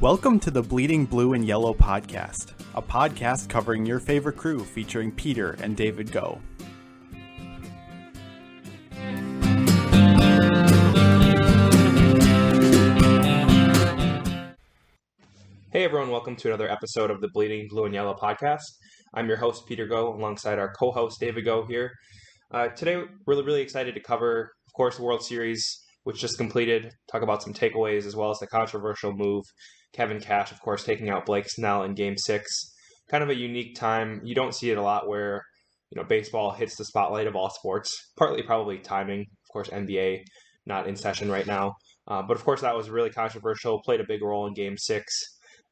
Welcome 0.00 0.38
to 0.40 0.52
the 0.52 0.62
Bleeding 0.62 1.06
Blue 1.06 1.32
and 1.32 1.44
Yellow 1.44 1.74
podcast, 1.74 2.52
a 2.76 2.80
podcast 2.80 3.48
covering 3.48 3.84
your 3.84 3.98
favorite 3.98 4.36
crew 4.36 4.62
featuring 4.64 5.10
Peter 5.10 5.56
and 5.60 5.76
David 5.76 6.12
Go. 6.12 6.40
Hey 15.72 15.82
everyone, 15.82 16.10
welcome 16.10 16.36
to 16.36 16.46
another 16.46 16.70
episode 16.70 17.10
of 17.10 17.20
the 17.20 17.28
Bleeding 17.34 17.66
Blue 17.68 17.86
and 17.86 17.92
Yellow 17.92 18.14
podcast. 18.14 18.62
I'm 19.14 19.26
your 19.26 19.38
host, 19.38 19.66
Peter 19.66 19.88
Go, 19.88 20.14
alongside 20.14 20.60
our 20.60 20.72
co 20.78 20.92
host, 20.92 21.18
David 21.18 21.44
Go 21.44 21.66
here. 21.66 21.90
Uh, 22.52 22.68
today, 22.68 22.98
we're 22.98 23.08
really, 23.26 23.42
really 23.42 23.62
excited 23.62 23.96
to 23.96 24.00
cover, 24.00 24.42
of 24.42 24.72
course, 24.76 24.98
the 24.98 25.02
World 25.02 25.24
Series, 25.24 25.84
which 26.04 26.20
just 26.20 26.38
completed, 26.38 26.92
talk 27.10 27.22
about 27.22 27.42
some 27.42 27.52
takeaways 27.52 28.06
as 28.06 28.14
well 28.14 28.30
as 28.30 28.38
the 28.38 28.46
controversial 28.46 29.12
move. 29.12 29.42
Kevin 29.92 30.20
Cash, 30.20 30.52
of 30.52 30.60
course, 30.60 30.84
taking 30.84 31.10
out 31.10 31.26
Blake 31.26 31.48
Snell 31.48 31.82
in 31.82 31.94
game 31.94 32.16
six. 32.16 32.74
Kind 33.10 33.22
of 33.22 33.30
a 33.30 33.34
unique 33.34 33.74
time. 33.74 34.20
You 34.24 34.34
don't 34.34 34.54
see 34.54 34.70
it 34.70 34.78
a 34.78 34.82
lot 34.82 35.08
where, 35.08 35.42
you 35.90 36.00
know, 36.00 36.06
baseball 36.06 36.52
hits 36.52 36.76
the 36.76 36.84
spotlight 36.84 37.26
of 37.26 37.34
all 37.34 37.50
sports, 37.50 38.12
partly 38.16 38.42
probably 38.42 38.78
timing. 38.78 39.20
Of 39.20 39.52
course, 39.52 39.68
NBA 39.68 40.24
not 40.66 40.86
in 40.86 40.94
session 40.94 41.30
right 41.30 41.46
now. 41.46 41.74
Uh, 42.06 42.22
but 42.22 42.36
of 42.36 42.44
course, 42.44 42.60
that 42.60 42.76
was 42.76 42.90
really 42.90 43.10
controversial, 43.10 43.82
played 43.82 44.00
a 44.00 44.06
big 44.06 44.22
role 44.22 44.46
in 44.46 44.54
game 44.54 44.76
six. 44.78 45.12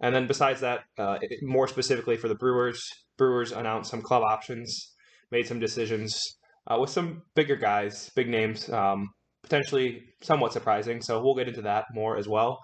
And 0.00 0.14
then 0.14 0.26
besides 0.26 0.60
that, 0.60 0.80
uh, 0.98 1.18
it, 1.22 1.42
more 1.42 1.68
specifically 1.68 2.16
for 2.16 2.28
the 2.28 2.34
Brewers, 2.34 2.82
Brewers 3.16 3.52
announced 3.52 3.90
some 3.90 4.02
club 4.02 4.22
options, 4.22 4.94
made 5.30 5.46
some 5.46 5.60
decisions 5.60 6.20
uh, 6.66 6.78
with 6.78 6.90
some 6.90 7.22
bigger 7.34 7.56
guys, 7.56 8.10
big 8.14 8.28
names, 8.28 8.68
um, 8.70 9.08
potentially 9.42 10.02
somewhat 10.22 10.52
surprising. 10.52 11.00
So 11.00 11.22
we'll 11.22 11.34
get 11.34 11.48
into 11.48 11.62
that 11.62 11.86
more 11.94 12.18
as 12.18 12.28
well. 12.28 12.58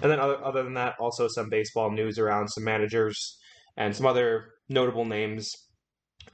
And 0.00 0.10
then 0.10 0.20
other, 0.20 0.44
other 0.44 0.62
than 0.62 0.74
that, 0.74 0.94
also 1.00 1.28
some 1.28 1.48
baseball 1.50 1.90
news 1.90 2.18
around 2.18 2.48
some 2.48 2.64
managers 2.64 3.38
and 3.76 3.94
some 3.94 4.06
other 4.06 4.46
notable 4.68 5.04
names, 5.04 5.50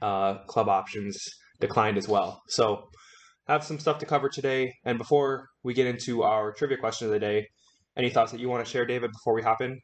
uh, 0.01 0.43
club 0.45 0.69
options 0.69 1.17
declined 1.59 1.97
as 1.97 2.07
well. 2.07 2.41
So 2.47 2.89
have 3.47 3.63
some 3.63 3.79
stuff 3.79 3.99
to 3.99 4.05
cover 4.05 4.29
today. 4.29 4.73
And 4.83 4.97
before 4.97 5.47
we 5.63 5.73
get 5.73 5.87
into 5.87 6.23
our 6.23 6.53
trivia 6.53 6.77
question 6.77 7.07
of 7.07 7.13
the 7.13 7.19
day, 7.19 7.47
any 7.97 8.09
thoughts 8.09 8.31
that 8.31 8.41
you 8.41 8.49
want 8.49 8.65
to 8.65 8.69
share, 8.69 8.85
David, 8.85 9.11
before 9.11 9.33
we 9.33 9.41
hop 9.41 9.61
in? 9.61 9.79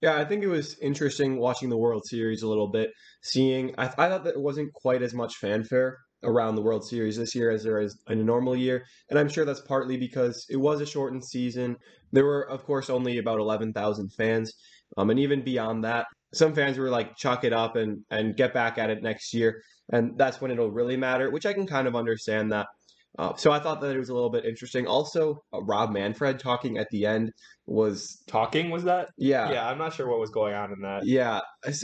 Yeah, 0.00 0.16
I 0.16 0.24
think 0.24 0.42
it 0.42 0.48
was 0.48 0.76
interesting 0.80 1.38
watching 1.38 1.68
the 1.68 1.76
World 1.76 2.02
Series 2.06 2.42
a 2.42 2.48
little 2.48 2.70
bit, 2.70 2.90
seeing. 3.22 3.74
I, 3.76 3.86
I 3.86 4.08
thought 4.08 4.24
that 4.24 4.34
it 4.34 4.40
wasn't 4.40 4.72
quite 4.72 5.02
as 5.02 5.12
much 5.12 5.34
fanfare 5.40 5.98
around 6.24 6.54
the 6.54 6.62
World 6.62 6.86
Series 6.86 7.16
this 7.16 7.34
year 7.34 7.50
as 7.50 7.62
there 7.62 7.80
is 7.80 7.96
in 8.08 8.20
a 8.20 8.24
normal 8.24 8.56
year, 8.56 8.84
and 9.10 9.18
I'm 9.18 9.28
sure 9.28 9.44
that's 9.44 9.60
partly 9.60 9.96
because 9.96 10.44
it 10.50 10.56
was 10.56 10.80
a 10.80 10.86
shortened 10.86 11.24
season. 11.24 11.76
There 12.12 12.24
were, 12.24 12.48
of 12.48 12.64
course, 12.64 12.90
only 12.90 13.18
about 13.18 13.38
11,000 13.40 14.10
fans, 14.14 14.52
um, 14.96 15.10
and 15.10 15.20
even 15.20 15.42
beyond 15.44 15.84
that, 15.84 16.06
some 16.34 16.54
fans 16.54 16.78
were 16.78 16.90
like, 16.90 17.16
"Chuck 17.16 17.44
it 17.44 17.52
up 17.52 17.76
and 17.76 18.04
and 18.10 18.36
get 18.36 18.52
back 18.54 18.78
at 18.78 18.90
it 18.90 19.02
next 19.02 19.32
year," 19.34 19.62
and 19.92 20.16
that's 20.18 20.40
when 20.40 20.50
it'll 20.50 20.70
really 20.70 20.96
matter. 20.96 21.30
Which 21.30 21.46
I 21.46 21.52
can 21.54 21.66
kind 21.66 21.86
of 21.88 21.96
understand 21.96 22.52
that. 22.52 22.66
Uh, 23.18 23.34
so 23.36 23.50
I 23.50 23.58
thought 23.58 23.80
that 23.80 23.94
it 23.94 23.98
was 23.98 24.10
a 24.10 24.14
little 24.14 24.30
bit 24.30 24.44
interesting. 24.44 24.86
Also, 24.86 25.42
uh, 25.52 25.62
Rob 25.62 25.90
Manfred 25.90 26.38
talking 26.38 26.78
at 26.78 26.88
the 26.90 27.06
end 27.06 27.32
was 27.66 28.22
talking. 28.28 28.70
Was 28.70 28.84
that? 28.84 29.08
Yeah, 29.16 29.50
yeah. 29.50 29.68
I'm 29.68 29.78
not 29.78 29.94
sure 29.94 30.08
what 30.08 30.20
was 30.20 30.30
going 30.30 30.54
on 30.54 30.72
in 30.72 30.80
that. 30.82 31.04
Yeah, 31.04 31.40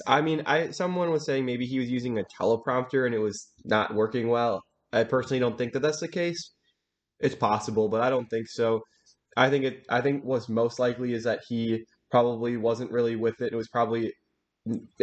I 0.06 0.20
mean, 0.20 0.42
I 0.46 0.70
someone 0.70 1.10
was 1.10 1.26
saying 1.26 1.44
maybe 1.44 1.66
he 1.66 1.78
was 1.78 1.90
using 1.90 2.18
a 2.18 2.24
teleprompter 2.40 3.06
and 3.06 3.14
it 3.14 3.18
was 3.18 3.48
not 3.64 3.94
working 3.94 4.28
well. 4.28 4.62
I 4.92 5.04
personally 5.04 5.40
don't 5.40 5.58
think 5.58 5.72
that 5.72 5.80
that's 5.80 6.00
the 6.00 6.08
case. 6.08 6.52
It's 7.20 7.34
possible, 7.34 7.88
but 7.88 8.00
I 8.00 8.10
don't 8.10 8.26
think 8.26 8.48
so. 8.48 8.82
I 9.36 9.50
think 9.50 9.64
it. 9.64 9.86
I 9.88 10.00
think 10.00 10.24
what's 10.24 10.48
most 10.48 10.78
likely 10.78 11.14
is 11.14 11.24
that 11.24 11.40
he 11.48 11.84
probably 12.10 12.56
wasn't 12.56 12.92
really 12.92 13.16
with 13.16 13.40
it. 13.40 13.52
It 13.52 13.56
was 13.56 13.68
probably 13.68 14.12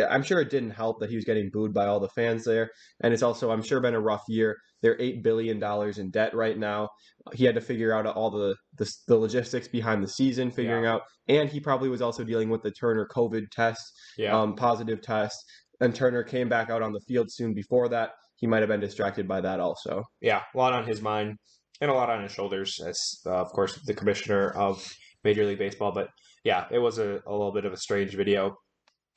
I'm 0.10 0.24
sure 0.24 0.40
it 0.40 0.50
didn't 0.50 0.72
help 0.72 1.00
that 1.00 1.10
he 1.10 1.16
was 1.16 1.26
getting 1.26 1.50
booed 1.52 1.74
by 1.74 1.86
all 1.86 2.00
the 2.00 2.10
fans 2.10 2.46
there. 2.46 2.72
And 3.02 3.14
it's 3.14 3.24
also, 3.24 3.52
I'm 3.52 3.62
sure, 3.62 3.80
been 3.80 3.94
a 3.94 4.00
rough 4.00 4.24
year. 4.28 4.58
They're 4.82 4.98
$8 4.98 5.24
billion 5.24 5.62
in 5.98 6.10
debt 6.10 6.34
right 6.34 6.58
now. 6.58 6.90
He 7.34 7.46
had 7.46 7.56
to 7.56 7.62
figure 7.62 7.94
out 7.94 8.06
all 8.08 8.32
the, 8.32 8.56
the, 8.78 8.92
the 9.08 9.16
logistics 9.16 9.68
behind 9.68 10.04
the 10.04 10.08
season, 10.08 10.52
figuring 10.52 10.86
yeah. 10.86 10.94
out. 10.94 11.02
And 11.28 11.50
he 11.50 11.60
probably 11.60 11.90
was 11.90 12.02
also 12.02 12.24
dealing 12.24 12.50
with 12.50 12.64
the 12.64 12.72
Turner 12.72 13.08
COVID 13.14 13.50
test, 13.52 13.82
yeah. 14.18 14.38
um, 14.38 14.56
positive 14.56 15.02
test. 15.02 15.38
And 15.80 15.94
Turner 15.94 16.24
came 16.24 16.50
back 16.50 16.70
out 16.70 16.82
on 16.82 16.94
the 16.94 17.02
field 17.08 17.32
soon 17.32 17.54
before 17.54 17.90
that. 17.90 18.12
He 18.36 18.48
might 18.48 18.60
have 18.60 18.70
been 18.70 18.80
distracted 18.80 19.28
by 19.28 19.42
that 19.42 19.60
also. 19.60 20.04
Yeah, 20.20 20.42
a 20.54 20.58
lot 20.58 20.74
on 20.74 20.86
his 20.86 21.02
mind 21.02 21.38
and 21.80 21.92
a 21.92 21.94
lot 21.94 22.10
on 22.10 22.24
his 22.24 22.32
shoulders 22.32 22.80
as, 22.86 23.20
uh, 23.26 23.36
of 23.36 23.50
course, 23.52 23.80
the 23.86 23.94
commissioner 23.94 24.52
of 24.52 24.84
Major 25.24 25.46
League 25.46 25.60
Baseball. 25.60 25.92
But 25.92 26.10
yeah, 26.44 26.66
it 26.72 26.80
was 26.80 26.98
a, 26.98 27.22
a 27.28 27.32
little 27.32 27.52
bit 27.52 27.66
of 27.66 27.74
a 27.74 27.78
strange 27.78 28.16
video 28.16 28.56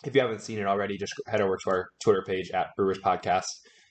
if 0.05 0.15
you 0.15 0.21
haven't 0.21 0.43
seen 0.43 0.59
it 0.59 0.67
already, 0.67 0.97
just 0.97 1.15
head 1.27 1.41
over 1.41 1.57
to 1.57 1.71
our 1.71 1.89
Twitter 2.03 2.23
page 2.27 2.51
at 2.51 2.69
Brewers 2.77 2.99
Podcast, 2.99 3.47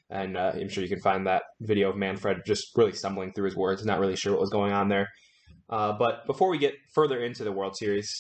and 0.10 0.38
uh, 0.38 0.52
I'm 0.56 0.70
sure 0.70 0.84
you 0.84 0.90
can 0.90 1.00
find 1.00 1.28
that 1.28 1.44
video 1.62 1.90
of 1.90 1.98
Manfred 1.98 2.42
just 2.46 2.68
really 2.76 2.94
stumbling 2.94 3.32
through 3.34 3.46
his 3.46 3.56
words, 3.56 3.86
not 3.86 4.00
really 4.00 4.16
sure 4.16 4.34
what 4.34 4.42
was 4.42 4.50
going 4.50 4.72
on 4.72 4.90
there. 4.90 5.08
Uh, 5.70 5.94
but 5.94 6.26
before 6.28 6.50
we 6.50 6.58
get 6.58 6.76
further 6.94 7.24
into 7.24 7.44
the 7.44 7.52
World 7.52 7.76
Series, 7.76 8.12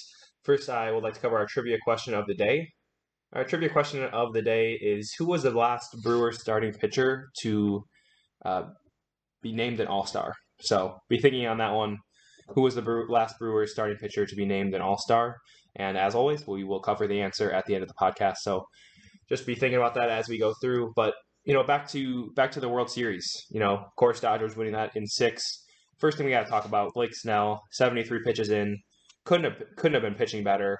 first 0.43 0.69
I 0.69 0.91
would 0.91 1.03
like 1.03 1.13
to 1.13 1.19
cover 1.19 1.37
our 1.37 1.45
trivia 1.45 1.77
question 1.83 2.13
of 2.13 2.25
the 2.25 2.33
day. 2.33 2.69
Our 3.33 3.43
trivia 3.43 3.69
question 3.69 4.03
of 4.03 4.33
the 4.33 4.41
day 4.41 4.73
is: 4.73 5.13
Who 5.17 5.25
was 5.25 5.43
the 5.43 5.51
last 5.51 5.95
Brewer 6.03 6.31
starting 6.31 6.73
pitcher 6.73 7.29
to 7.41 7.83
uh, 8.45 8.63
be 9.41 9.53
named 9.53 9.79
an 9.79 9.87
All 9.87 10.05
Star? 10.05 10.33
So 10.61 10.97
be 11.09 11.19
thinking 11.19 11.47
on 11.47 11.57
that 11.57 11.73
one. 11.73 11.97
Who 12.49 12.61
was 12.61 12.75
the 12.75 12.81
last 13.09 13.39
Brewer 13.39 13.65
starting 13.67 13.97
pitcher 13.97 14.25
to 14.25 14.35
be 14.35 14.45
named 14.45 14.73
an 14.73 14.81
All 14.81 14.97
Star? 14.97 15.37
And 15.75 15.97
as 15.97 16.13
always, 16.13 16.45
we 16.47 16.63
will 16.63 16.81
cover 16.81 17.07
the 17.07 17.21
answer 17.21 17.51
at 17.51 17.65
the 17.65 17.73
end 17.73 17.83
of 17.83 17.89
the 17.89 17.95
podcast. 17.99 18.37
So 18.41 18.65
just 19.29 19.47
be 19.47 19.55
thinking 19.55 19.77
about 19.77 19.95
that 19.95 20.09
as 20.09 20.27
we 20.27 20.37
go 20.37 20.53
through. 20.61 20.93
But 20.95 21.15
you 21.45 21.53
know, 21.53 21.63
back 21.63 21.87
to 21.89 22.31
back 22.35 22.51
to 22.51 22.59
the 22.59 22.69
World 22.69 22.89
Series. 22.89 23.25
You 23.49 23.59
know, 23.59 23.75
of 23.75 23.95
course, 23.97 24.19
Dodgers 24.19 24.55
winning 24.55 24.73
that 24.73 24.95
in 24.95 25.05
six. 25.07 25.63
First 25.99 26.17
thing 26.17 26.25
we 26.25 26.31
got 26.31 26.43
to 26.43 26.49
talk 26.49 26.65
about: 26.65 26.93
Blake 26.93 27.15
Snell, 27.15 27.61
seventy-three 27.71 28.21
pitches 28.23 28.49
in, 28.49 28.77
couldn't 29.25 29.45
have 29.45 29.63
couldn't 29.77 29.93
have 29.93 30.03
been 30.03 30.15
pitching 30.15 30.43
better. 30.43 30.79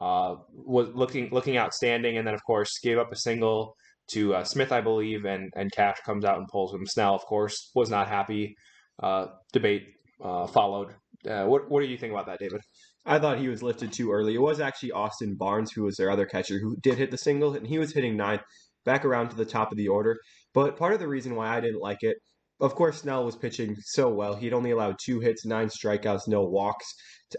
Uh, 0.00 0.36
was 0.52 0.88
looking 0.94 1.28
looking 1.30 1.58
outstanding, 1.58 2.16
and 2.16 2.26
then 2.26 2.34
of 2.34 2.42
course 2.44 2.70
gave 2.82 2.98
up 2.98 3.12
a 3.12 3.16
single 3.16 3.74
to 4.12 4.34
uh, 4.34 4.44
Smith, 4.44 4.72
I 4.72 4.80
believe, 4.80 5.24
and 5.24 5.52
and 5.56 5.70
Cash 5.72 5.98
comes 6.04 6.24
out 6.24 6.38
and 6.38 6.48
pulls 6.48 6.72
him. 6.72 6.86
Snell, 6.86 7.14
of 7.14 7.22
course, 7.22 7.70
was 7.74 7.90
not 7.90 8.08
happy. 8.08 8.54
Uh, 9.02 9.26
debate 9.52 9.84
uh, 10.24 10.46
followed. 10.46 10.94
Uh, 11.28 11.44
what 11.44 11.70
what 11.70 11.80
do 11.80 11.86
you 11.86 11.98
think 11.98 12.12
about 12.12 12.26
that, 12.26 12.38
David? 12.38 12.60
I 13.04 13.18
thought 13.18 13.38
he 13.38 13.48
was 13.48 13.62
lifted 13.62 13.92
too 13.92 14.12
early. 14.12 14.34
It 14.34 14.40
was 14.40 14.60
actually 14.60 14.92
Austin 14.92 15.34
Barnes 15.36 15.72
who 15.72 15.82
was 15.82 15.96
their 15.96 16.10
other 16.10 16.26
catcher 16.26 16.58
who 16.58 16.76
did 16.82 16.98
hit 16.98 17.10
the 17.10 17.18
single, 17.18 17.54
and 17.54 17.66
he 17.66 17.78
was 17.78 17.92
hitting 17.92 18.16
ninth 18.16 18.42
back 18.84 19.04
around 19.04 19.30
to 19.30 19.36
the 19.36 19.44
top 19.44 19.70
of 19.70 19.78
the 19.78 19.88
order. 19.88 20.18
But 20.54 20.76
part 20.76 20.94
of 20.94 21.00
the 21.00 21.08
reason 21.08 21.34
why 21.34 21.48
I 21.48 21.60
didn't 21.60 21.80
like 21.80 22.02
it, 22.02 22.16
of 22.60 22.74
course, 22.74 23.02
Snell 23.02 23.24
was 23.24 23.36
pitching 23.36 23.76
so 23.84 24.08
well. 24.08 24.34
He'd 24.34 24.52
only 24.52 24.72
allowed 24.72 24.96
two 25.02 25.20
hits, 25.20 25.46
nine 25.46 25.68
strikeouts, 25.68 26.26
no 26.26 26.42
walks 26.42 26.86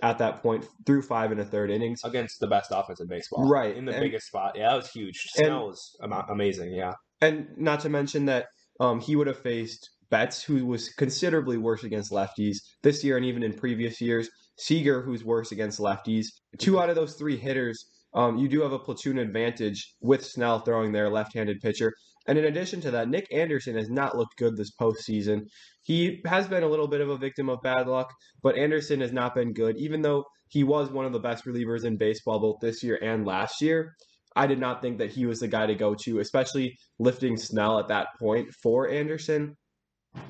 at 0.02 0.20
that 0.20 0.42
point 0.42 0.66
through 0.86 1.02
five 1.02 1.32
and 1.32 1.42
a 1.42 1.46
third 1.46 1.72
innings 1.72 2.02
against 2.04 2.40
the 2.40 2.48
best 2.48 2.72
offense 2.74 3.02
in 3.02 3.08
baseball, 3.08 3.50
right 3.50 3.76
in 3.76 3.86
the 3.86 3.94
and, 3.94 4.02
biggest 4.02 4.28
spot. 4.28 4.54
Yeah, 4.56 4.70
that 4.70 4.76
was 4.76 4.92
huge. 4.92 5.16
Snell 5.34 5.68
was 5.68 5.98
amazing. 6.30 6.74
Yeah, 6.74 6.94
and 7.22 7.48
not 7.58 7.82
to 7.82 7.90
mention 7.90 8.26
that 8.26 8.48
um, 8.80 9.02
he 9.02 9.16
would 9.16 9.28
have 9.28 9.40
faced 9.40 9.90
Betts, 10.10 10.44
who 10.44 10.66
was 10.66 10.90
considerably 10.90 11.58
worse 11.58 11.84
against 11.84 12.12
lefties 12.12 12.58
this 12.84 13.04
year 13.04 13.18
and 13.18 13.26
even 13.26 13.44
in 13.44 13.54
previous 13.54 14.00
years. 14.02 14.30
Seager, 14.58 15.02
who's 15.02 15.24
worse 15.24 15.52
against 15.52 15.80
lefties. 15.80 16.26
Two 16.58 16.80
out 16.80 16.90
of 16.90 16.96
those 16.96 17.16
three 17.16 17.38
hitters, 17.38 17.86
um, 18.14 18.38
you 18.38 18.48
do 18.48 18.62
have 18.62 18.72
a 18.72 18.80
platoon 18.80 19.20
advantage 19.20 19.96
with 20.02 20.26
Snell 20.26 20.60
throwing 20.60 20.92
their 20.92 21.10
left-handed 21.10 21.60
pitcher. 21.62 21.94
And 22.28 22.38
in 22.38 22.46
addition 22.46 22.82
to 22.82 22.92
that, 22.92 23.10
Nick 23.10 23.28
Anderson 23.34 23.76
has 23.76 23.90
not 23.90 24.16
looked 24.16 24.38
good 24.38 24.56
this 24.56 24.72
postseason. 24.80 25.48
He 25.84 26.22
has 26.26 26.48
been 26.48 26.64
a 26.64 26.68
little 26.68 26.88
bit 26.88 27.02
of 27.02 27.10
a 27.10 27.18
victim 27.18 27.50
of 27.50 27.62
bad 27.64 27.88
luck, 27.88 28.14
but 28.44 28.58
Anderson 28.58 29.02
has 29.02 29.12
not 29.12 29.34
been 29.34 29.54
good, 29.54 29.78
even 29.78 30.02
though 30.02 30.26
he 30.50 30.64
was 30.64 30.92
one 30.92 31.06
of 31.06 31.14
the 31.14 31.20
best 31.20 31.46
relievers 31.46 31.86
in 31.86 31.98
baseball 31.98 32.40
both 32.40 32.58
this 32.62 32.84
year 32.84 33.00
and 33.02 33.26
last 33.26 33.62
year. 33.62 33.96
I 34.36 34.48
did 34.48 34.60
not 34.60 34.82
think 34.82 35.00
that 35.00 35.12
he 35.12 35.26
was 35.26 35.40
the 35.40 35.48
guy 35.48 35.66
to 35.66 35.76
go 35.76 35.96
to, 36.04 36.20
especially 36.20 36.78
lifting 37.00 37.36
Snell 37.38 37.80
at 37.80 37.88
that 37.88 38.08
point 38.20 38.50
for 38.62 38.90
Anderson. 38.90 39.56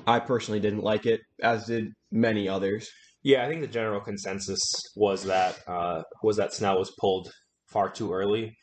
I 0.06 0.20
personally 0.20 0.60
didn't 0.60 0.82
like 0.82 1.06
it, 1.06 1.20
as 1.42 1.66
did 1.66 1.86
many 2.10 2.48
others. 2.48 2.88
Yeah, 3.22 3.44
I 3.44 3.48
think 3.48 3.60
the 3.60 3.66
general 3.66 4.00
consensus 4.00 4.60
was 4.96 5.24
that 5.24 5.58
uh, 5.66 6.02
was 6.22 6.36
that 6.36 6.54
Snell 6.54 6.78
was 6.78 6.92
pulled 6.98 7.30
far 7.70 7.90
too 7.90 8.12
early. 8.12 8.56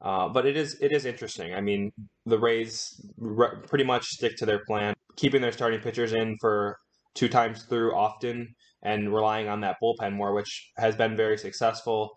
Uh, 0.00 0.28
but 0.28 0.44
it 0.46 0.56
is 0.56 0.76
it 0.80 0.92
is 0.92 1.06
interesting. 1.06 1.54
I 1.54 1.60
mean, 1.60 1.90
the 2.26 2.38
Rays 2.38 3.00
re- 3.16 3.56
pretty 3.66 3.84
much 3.84 4.06
stick 4.06 4.36
to 4.36 4.46
their 4.46 4.62
plan, 4.66 4.94
keeping 5.16 5.40
their 5.40 5.52
starting 5.52 5.80
pitchers 5.80 6.12
in 6.12 6.36
for 6.40 6.76
two 7.14 7.28
times 7.28 7.64
through 7.64 7.94
often, 7.94 8.54
and 8.82 9.14
relying 9.14 9.48
on 9.48 9.60
that 9.62 9.76
bullpen 9.82 10.12
more, 10.12 10.34
which 10.34 10.70
has 10.76 10.94
been 10.96 11.16
very 11.16 11.38
successful. 11.38 12.10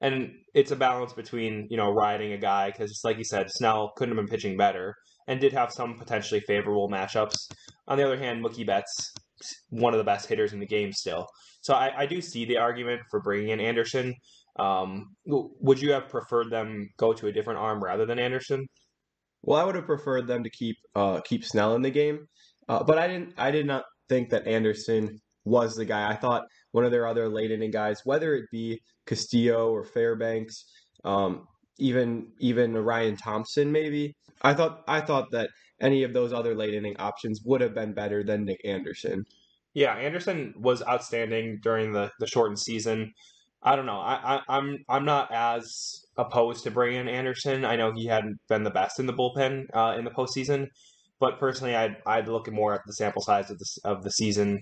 And 0.00 0.32
it's 0.54 0.70
a 0.70 0.76
balance 0.76 1.12
between 1.12 1.66
you 1.70 1.76
know 1.76 1.90
riding 1.90 2.32
a 2.32 2.38
guy 2.38 2.70
because, 2.70 3.00
like 3.04 3.18
you 3.18 3.24
said, 3.24 3.50
Snell 3.50 3.92
couldn't 3.96 4.16
have 4.16 4.24
been 4.24 4.32
pitching 4.32 4.56
better 4.56 4.94
and 5.26 5.40
did 5.40 5.52
have 5.52 5.72
some 5.72 5.98
potentially 5.98 6.40
favorable 6.40 6.88
matchups. 6.88 7.36
On 7.88 7.98
the 7.98 8.04
other 8.04 8.18
hand, 8.18 8.44
Mookie 8.44 8.66
Betts 8.66 9.12
one 9.70 9.92
of 9.92 9.98
the 9.98 10.04
best 10.04 10.28
hitters 10.28 10.52
in 10.52 10.60
the 10.60 10.66
game 10.66 10.92
still. 10.92 11.26
So 11.60 11.74
I, 11.74 12.02
I 12.02 12.06
do 12.06 12.20
see 12.20 12.44
the 12.44 12.58
argument 12.58 13.02
for 13.10 13.20
bringing 13.20 13.48
in 13.50 13.60
Anderson. 13.60 14.14
Um, 14.56 15.16
would 15.26 15.80
you 15.80 15.92
have 15.92 16.08
preferred 16.08 16.50
them 16.50 16.88
go 16.96 17.12
to 17.12 17.26
a 17.26 17.32
different 17.32 17.60
arm 17.60 17.82
rather 17.82 18.06
than 18.06 18.18
Anderson? 18.18 18.66
Well, 19.42 19.60
I 19.60 19.64
would 19.64 19.74
have 19.74 19.86
preferred 19.86 20.26
them 20.26 20.44
to 20.44 20.50
keep 20.50 20.76
uh, 20.94 21.20
keep 21.20 21.44
Snell 21.44 21.74
in 21.74 21.82
the 21.82 21.90
game, 21.90 22.26
uh, 22.68 22.82
but 22.82 22.98
I 22.98 23.08
didn't. 23.08 23.34
I 23.36 23.50
did 23.50 23.66
not 23.66 23.84
think 24.08 24.30
that 24.30 24.46
Anderson 24.46 25.18
was 25.44 25.74
the 25.74 25.84
guy. 25.84 26.10
I 26.10 26.16
thought 26.16 26.44
one 26.72 26.84
of 26.84 26.90
their 26.90 27.06
other 27.06 27.28
late 27.28 27.50
inning 27.50 27.70
guys, 27.70 28.00
whether 28.04 28.34
it 28.34 28.46
be 28.50 28.80
Castillo 29.06 29.70
or 29.70 29.84
Fairbanks, 29.84 30.64
um, 31.04 31.46
even 31.78 32.32
even 32.40 32.74
Ryan 32.76 33.16
Thompson, 33.16 33.70
maybe. 33.70 34.14
I 34.42 34.54
thought 34.54 34.82
I 34.88 35.00
thought 35.00 35.30
that 35.32 35.50
any 35.80 36.04
of 36.04 36.12
those 36.12 36.32
other 36.32 36.54
late 36.54 36.74
inning 36.74 36.96
options 36.98 37.40
would 37.44 37.60
have 37.60 37.74
been 37.74 37.92
better 37.92 38.22
than 38.24 38.44
Nick 38.44 38.60
Anderson. 38.64 39.24
Yeah, 39.74 39.94
Anderson 39.94 40.54
was 40.56 40.82
outstanding 40.82 41.58
during 41.62 41.92
the 41.92 42.10
the 42.20 42.26
shortened 42.26 42.60
season. 42.60 43.12
I 43.64 43.76
don't 43.76 43.86
know. 43.86 44.00
I, 44.00 44.14
I 44.14 44.34
am 44.36 44.42
I'm, 44.48 44.78
I'm 44.88 45.04
not 45.04 45.32
as 45.32 46.04
opposed 46.16 46.64
to 46.64 46.70
bringing 46.70 47.00
in 47.00 47.08
Anderson. 47.08 47.64
I 47.64 47.76
know 47.76 47.92
he 47.92 48.06
hadn't 48.06 48.36
been 48.48 48.62
the 48.62 48.70
best 48.70 49.00
in 49.00 49.06
the 49.06 49.12
bullpen 49.14 49.64
uh, 49.74 49.94
in 49.98 50.04
the 50.04 50.10
postseason, 50.10 50.68
but 51.18 51.40
personally, 51.40 51.74
I'd 51.74 51.96
I'd 52.06 52.28
look 52.28 52.50
more 52.52 52.74
at 52.74 52.82
the 52.86 52.92
sample 52.92 53.22
size 53.22 53.50
of 53.50 53.58
the 53.58 53.66
of 53.84 54.04
the 54.04 54.10
season 54.10 54.60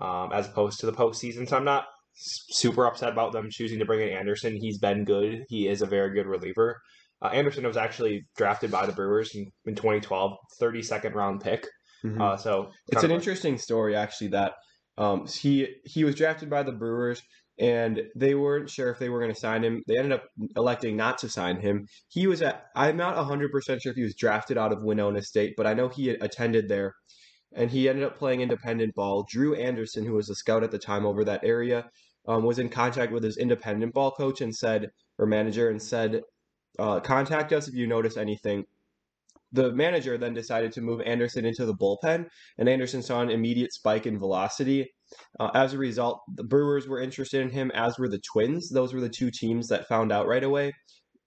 um, 0.00 0.30
as 0.32 0.46
opposed 0.46 0.80
to 0.80 0.86
the 0.86 0.92
postseason. 0.92 1.48
So 1.48 1.56
I'm 1.56 1.64
not 1.64 1.86
super 2.14 2.86
upset 2.86 3.12
about 3.12 3.32
them 3.32 3.48
choosing 3.50 3.78
to 3.80 3.84
bring 3.84 4.00
in 4.00 4.16
Anderson. 4.16 4.56
He's 4.56 4.78
been 4.78 5.04
good. 5.04 5.44
He 5.48 5.68
is 5.68 5.82
a 5.82 5.86
very 5.86 6.14
good 6.14 6.26
reliever. 6.26 6.80
Uh, 7.22 7.28
Anderson 7.28 7.66
was 7.66 7.76
actually 7.76 8.26
drafted 8.36 8.70
by 8.70 8.86
the 8.86 8.92
Brewers 8.92 9.34
in, 9.34 9.46
in 9.64 9.74
2012, 9.74 10.32
32nd 10.60 11.14
round 11.14 11.40
pick. 11.40 11.66
Mm-hmm. 12.04 12.20
Uh, 12.20 12.36
so 12.36 12.70
it's 12.88 13.02
an 13.02 13.10
interesting 13.10 13.58
story 13.58 13.96
actually 13.96 14.28
that 14.28 14.52
um, 14.98 15.26
he 15.26 15.68
he 15.84 16.04
was 16.04 16.14
drafted 16.14 16.50
by 16.50 16.62
the 16.62 16.72
Brewers 16.72 17.22
and 17.58 18.02
they 18.14 18.34
weren't 18.34 18.68
sure 18.68 18.90
if 18.90 18.98
they 18.98 19.08
were 19.08 19.20
going 19.20 19.32
to 19.32 19.40
sign 19.40 19.64
him. 19.64 19.82
They 19.86 19.96
ended 19.96 20.12
up 20.12 20.24
electing 20.56 20.96
not 20.96 21.18
to 21.18 21.28
sign 21.28 21.58
him. 21.58 21.86
He 22.08 22.26
was 22.26 22.42
at, 22.42 22.66
I'm 22.74 22.96
not 22.96 23.16
100% 23.16 23.48
sure 23.80 23.90
if 23.90 23.96
he 23.96 24.02
was 24.02 24.14
drafted 24.14 24.58
out 24.58 24.72
of 24.72 24.82
Winona 24.82 25.22
State, 25.22 25.54
but 25.56 25.66
I 25.66 25.74
know 25.74 25.88
he 25.88 26.10
attended 26.10 26.68
there 26.68 26.94
and 27.54 27.70
he 27.70 27.88
ended 27.88 28.04
up 28.04 28.18
playing 28.18 28.42
independent 28.42 28.94
ball. 28.94 29.26
Drew 29.28 29.54
Anderson, 29.54 30.04
who 30.04 30.14
was 30.14 30.28
a 30.28 30.34
scout 30.34 30.64
at 30.64 30.70
the 30.70 30.78
time 30.78 31.06
over 31.06 31.24
that 31.24 31.44
area, 31.44 31.88
um, 32.28 32.44
was 32.44 32.58
in 32.58 32.68
contact 32.68 33.12
with 33.12 33.22
his 33.22 33.38
independent 33.38 33.94
ball 33.94 34.10
coach 34.10 34.40
and 34.40 34.54
said, 34.54 34.90
or 35.18 35.26
manager, 35.26 35.70
and 35.70 35.80
said, 35.80 36.20
uh, 36.78 37.00
contact 37.00 37.52
us 37.52 37.68
if 37.68 37.74
you 37.74 37.86
notice 37.86 38.18
anything. 38.18 38.64
The 39.52 39.72
manager 39.72 40.18
then 40.18 40.34
decided 40.34 40.72
to 40.72 40.82
move 40.82 41.00
Anderson 41.00 41.46
into 41.46 41.64
the 41.64 41.74
bullpen, 41.74 42.26
and 42.58 42.68
Anderson 42.68 43.00
saw 43.00 43.22
an 43.22 43.30
immediate 43.30 43.72
spike 43.72 44.06
in 44.06 44.18
velocity 44.18 44.90
uh, 45.38 45.50
as 45.54 45.72
a 45.72 45.78
result, 45.78 46.20
the 46.34 46.44
Brewers 46.44 46.88
were 46.88 47.00
interested 47.00 47.40
in 47.40 47.50
him, 47.50 47.70
as 47.74 47.98
were 47.98 48.08
the 48.08 48.20
Twins. 48.32 48.70
Those 48.70 48.94
were 48.94 49.00
the 49.00 49.08
two 49.08 49.30
teams 49.30 49.68
that 49.68 49.88
found 49.88 50.12
out 50.12 50.26
right 50.26 50.44
away. 50.44 50.72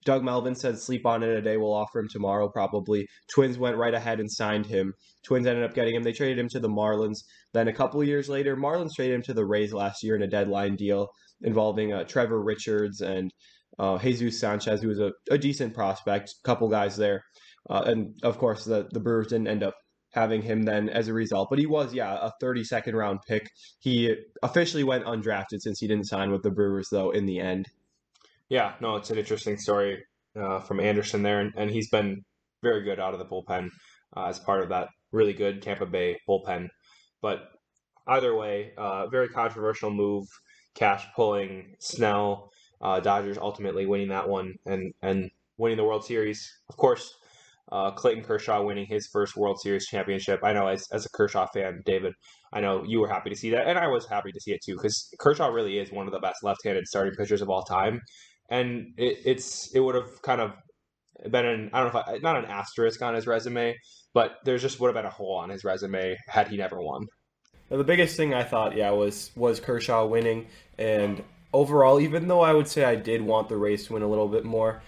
Doug 0.06 0.24
Melvin 0.24 0.56
said, 0.56 0.80
sleep 0.80 1.06
on 1.06 1.24
it 1.24 1.30
a 1.30 1.42
day. 1.42 1.58
We'll 1.58 1.74
offer 1.74 2.00
him 2.00 2.08
tomorrow, 2.10 2.50
probably. 2.50 3.06
Twins 3.34 3.58
went 3.58 3.76
right 3.78 3.94
ahead 3.94 4.20
and 4.20 4.32
signed 4.32 4.66
him. 4.66 4.94
Twins 5.26 5.46
ended 5.46 5.66
up 5.66 5.74
getting 5.74 5.94
him. 5.94 6.04
They 6.04 6.14
traded 6.14 6.40
him 6.40 6.48
to 6.50 6.60
the 6.60 6.70
Marlins. 6.70 7.20
Then 7.54 7.68
a 7.68 7.74
couple 7.74 8.02
years 8.04 8.30
later, 8.30 8.56
Marlins 8.56 8.96
traded 8.96 9.16
him 9.16 9.24
to 9.24 9.34
the 9.34 9.46
Rays 9.46 9.74
last 9.74 10.02
year 10.02 10.16
in 10.16 10.22
a 10.22 10.28
deadline 10.28 10.78
deal 10.78 11.10
involving 11.42 11.92
uh, 11.92 12.06
Trevor 12.06 12.42
Richards 12.42 13.02
and 13.02 13.32
uh, 13.78 13.98
Jesus 14.00 14.40
Sanchez, 14.40 14.82
who 14.82 14.88
was 14.88 15.00
a, 15.00 15.12
a 15.30 15.38
decent 15.38 15.74
prospect. 15.74 16.34
Couple 16.46 16.70
guys 16.70 16.96
there. 16.96 17.24
Uh, 17.70 17.84
and 17.86 18.18
of 18.24 18.38
course, 18.38 18.64
the, 18.64 18.88
the 18.92 19.00
Brewers 19.02 19.28
didn't 19.28 19.48
end 19.50 19.64
up 19.64 19.76
having 20.12 20.42
him 20.42 20.64
then 20.64 20.90
as 20.90 21.08
a 21.08 21.14
result. 21.14 21.50
But 21.50 21.60
he 21.60 21.66
was, 21.66 21.94
yeah, 21.94 22.18
a 22.22 22.32
32nd 22.44 22.94
round 22.94 23.20
pick. 23.28 23.52
He 23.80 24.16
officially 24.42 24.84
went 24.84 25.06
undrafted 25.06 25.60
since 25.60 25.80
he 25.80 25.88
didn't 25.88 26.08
sign 26.08 26.32
with 26.32 26.44
the 26.44 26.52
Brewers, 26.52 26.90
though, 26.92 27.12
in 27.12 27.26
the 27.26 27.40
end. 27.40 27.68
Yeah, 28.50 28.74
no, 28.82 28.96
it's 28.96 29.12
an 29.12 29.20
interesting 29.20 29.58
story 29.58 30.04
uh, 30.36 30.60
from 30.60 30.80
Anderson 30.80 31.22
there, 31.22 31.40
and, 31.40 31.54
and, 31.56 31.70
he's 31.70 31.90
been 31.90 32.24
very 32.64 32.84
good 32.84 33.00
out 33.00 33.14
of 33.14 33.20
the 33.20 33.26
bullpen 33.26 33.70
uh, 34.16 34.26
as 34.26 34.40
part 34.40 34.64
of 34.64 34.70
that 34.70 34.90
really 35.12 35.34
good 35.34 35.62
Tampa 35.62 35.86
Bay 35.86 36.20
bullpen. 36.28 36.70
But 37.22 37.50
either 38.08 38.36
way, 38.36 38.72
uh, 38.78 39.08
very 39.08 39.30
controversial 39.30 39.92
move, 39.92 40.28
Cash 40.76 41.06
pulling 41.16 41.76
Snell. 41.80 42.52
Uh, 42.82 43.00
Dodgers 43.00 43.38
ultimately 43.38 43.86
winning 43.86 44.08
that 44.08 44.30
one 44.30 44.56
and 44.66 44.94
and 45.02 45.30
winning 45.58 45.78
the 45.78 45.84
World 45.84 46.06
Series. 46.06 46.50
Of 46.70 46.78
course, 46.78 47.14
uh, 47.72 47.92
Clayton 47.92 48.24
Kershaw 48.24 48.64
winning 48.64 48.86
his 48.86 49.08
first 49.08 49.36
World 49.36 49.60
Series 49.60 49.88
championship. 49.88 50.40
I 50.44 50.54
know 50.54 50.68
as, 50.68 50.88
as 50.92 51.06
a 51.06 51.10
Kershaw 51.10 51.48
fan, 51.54 51.82
David, 51.86 52.14
I 52.52 52.62
know 52.62 52.84
you 52.84 53.00
were 53.00 53.08
happy 53.08 53.30
to 53.30 53.36
see 53.36 53.52
that, 53.52 53.68
and 53.68 53.78
I 53.78 53.88
was 53.88 54.08
happy 54.08 54.32
to 54.32 54.40
see 54.40 54.52
it 54.52 54.62
too 54.64 54.76
because 54.76 55.14
Kershaw 55.20 55.48
really 55.48 55.78
is 55.78 55.92
one 55.92 56.08
of 56.08 56.14
the 56.14 56.20
best 56.20 56.44
left-handed 56.44 56.88
starting 56.88 57.14
pitchers 57.16 57.42
of 57.42 57.50
all 57.50 57.64
time, 57.64 58.02
and 58.50 58.94
it, 58.98 59.20
it's 59.26 59.74
it 59.76 59.80
would 59.80 59.96
have 59.96 60.22
kind 60.24 60.42
of 60.42 60.54
been 61.30 61.46
an 61.46 61.70
I 61.74 61.84
don't 61.84 61.94
know 61.94 62.00
if 62.00 62.08
I, 62.08 62.18
not 62.20 62.38
an 62.38 62.50
asterisk 62.50 63.02
on 63.02 63.14
his 63.14 63.28
resume, 63.28 63.76
but 64.14 64.38
there's 64.46 64.62
just 64.62 64.80
would 64.80 64.88
have 64.88 64.96
been 64.96 65.06
a 65.06 65.14
hole 65.14 65.36
on 65.36 65.50
his 65.50 65.64
resume 65.64 66.18
had 66.28 66.48
he 66.48 66.58
never 66.58 66.82
won. 66.82 67.06
the 67.70 67.84
biggest 67.84 68.18
thing 68.18 68.34
I 68.34 68.44
thought, 68.44 68.76
yeah, 68.76 68.90
was 68.92 69.32
was 69.36 69.60
Kershaw 69.60 70.06
winning, 70.06 70.48
and 70.80 71.24
overall, 71.54 72.00
even 72.00 72.28
though 72.28 72.42
I 72.42 72.54
would 72.54 72.68
say 72.68 72.84
I 72.84 72.96
did 72.96 73.22
want 73.22 73.50
the 73.50 73.58
Rays 73.58 73.86
to 73.88 73.94
win 73.94 74.04
a 74.04 74.08
little 74.08 74.28
bit 74.28 74.46
more, 74.46 74.82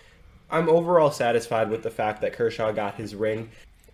I'm 0.51 0.69
overall 0.69 1.11
satisfied 1.11 1.69
with 1.69 1.83
the 1.83 1.89
fact 1.89 2.21
that 2.21 2.33
Kershaw 2.33 2.71
got 2.71 2.95
his 2.95 3.15
ring, 3.15 3.49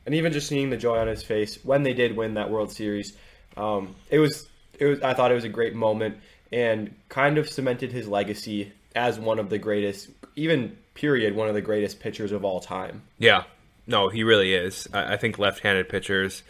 and 0.05 0.15
even 0.15 0.33
just 0.33 0.47
seeing 0.47 0.69
the 0.69 0.77
joy 0.77 0.97
on 0.97 1.07
his 1.07 1.23
face 1.23 1.63
when 1.63 1.83
they 1.83 1.93
did 1.93 2.15
win 2.15 2.33
that 2.35 2.49
World 2.49 2.71
Series. 2.71 3.15
Um, 3.55 3.95
it 4.09 4.19
was 4.19 4.47
it 4.79 4.85
was 4.85 5.01
I 5.01 5.13
thought 5.13 5.31
it 5.31 5.35
was 5.35 5.43
a 5.43 5.49
great 5.49 5.75
moment 5.75 6.17
and 6.51 6.93
kind 7.09 7.37
of 7.37 7.49
cemented 7.49 7.91
his 7.91 8.07
legacy 8.07 8.71
as 8.95 9.19
one 9.19 9.37
of 9.37 9.49
the 9.49 9.57
greatest, 9.57 10.09
even 10.35 10.77
period, 10.93 11.35
one 11.35 11.47
of 11.47 11.53
the 11.53 11.61
greatest 11.61 11.99
pitchers 11.99 12.31
of 12.31 12.45
all 12.45 12.59
time. 12.59 13.03
Yeah, 13.19 13.43
no, 13.85 14.09
he 14.09 14.23
really 14.23 14.53
is. 14.53 14.87
I, 14.93 15.13
I 15.13 15.17
think 15.17 15.37
left-handed 15.37 15.89
pitchers 15.89 16.43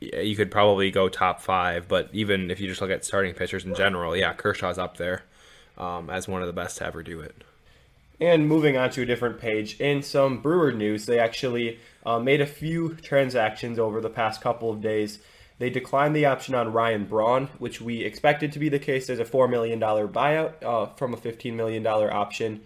you 0.00 0.36
could 0.36 0.50
probably 0.50 0.90
go 0.90 1.08
top 1.08 1.40
five, 1.40 1.88
but 1.88 2.08
even 2.12 2.50
if 2.50 2.60
you 2.60 2.68
just 2.68 2.80
look 2.80 2.90
at 2.90 3.04
starting 3.04 3.34
pitchers 3.34 3.64
in 3.64 3.74
general, 3.74 4.16
yeah, 4.16 4.32
Kershaw's 4.32 4.78
up 4.78 4.96
there 4.96 5.22
um, 5.78 6.10
as 6.10 6.26
one 6.26 6.42
of 6.42 6.46
the 6.46 6.52
best 6.52 6.78
to 6.78 6.86
ever 6.86 7.02
do 7.02 7.20
it. 7.20 7.44
And 8.20 8.48
moving 8.48 8.76
on 8.76 8.90
to 8.90 9.02
a 9.02 9.06
different 9.06 9.38
page, 9.38 9.78
in 9.78 10.02
some 10.02 10.40
Brewer 10.40 10.72
news, 10.72 11.04
they 11.04 11.18
actually 11.18 11.78
uh, 12.04 12.18
made 12.18 12.40
a 12.40 12.46
few 12.46 12.94
transactions 12.94 13.78
over 13.78 14.00
the 14.00 14.08
past 14.08 14.40
couple 14.40 14.70
of 14.70 14.80
days. 14.80 15.18
They 15.58 15.68
declined 15.68 16.16
the 16.16 16.26
option 16.26 16.54
on 16.54 16.72
Ryan 16.72 17.04
Braun, 17.04 17.48
which 17.58 17.80
we 17.80 18.02
expected 18.02 18.52
to 18.52 18.58
be 18.58 18.68
the 18.68 18.78
case. 18.78 19.06
There's 19.06 19.18
a 19.18 19.24
$4 19.24 19.50
million 19.50 19.78
buyout 19.80 20.62
uh, 20.62 20.86
from 20.94 21.12
a 21.12 21.16
$15 21.16 21.54
million 21.54 21.86
option. 21.86 22.62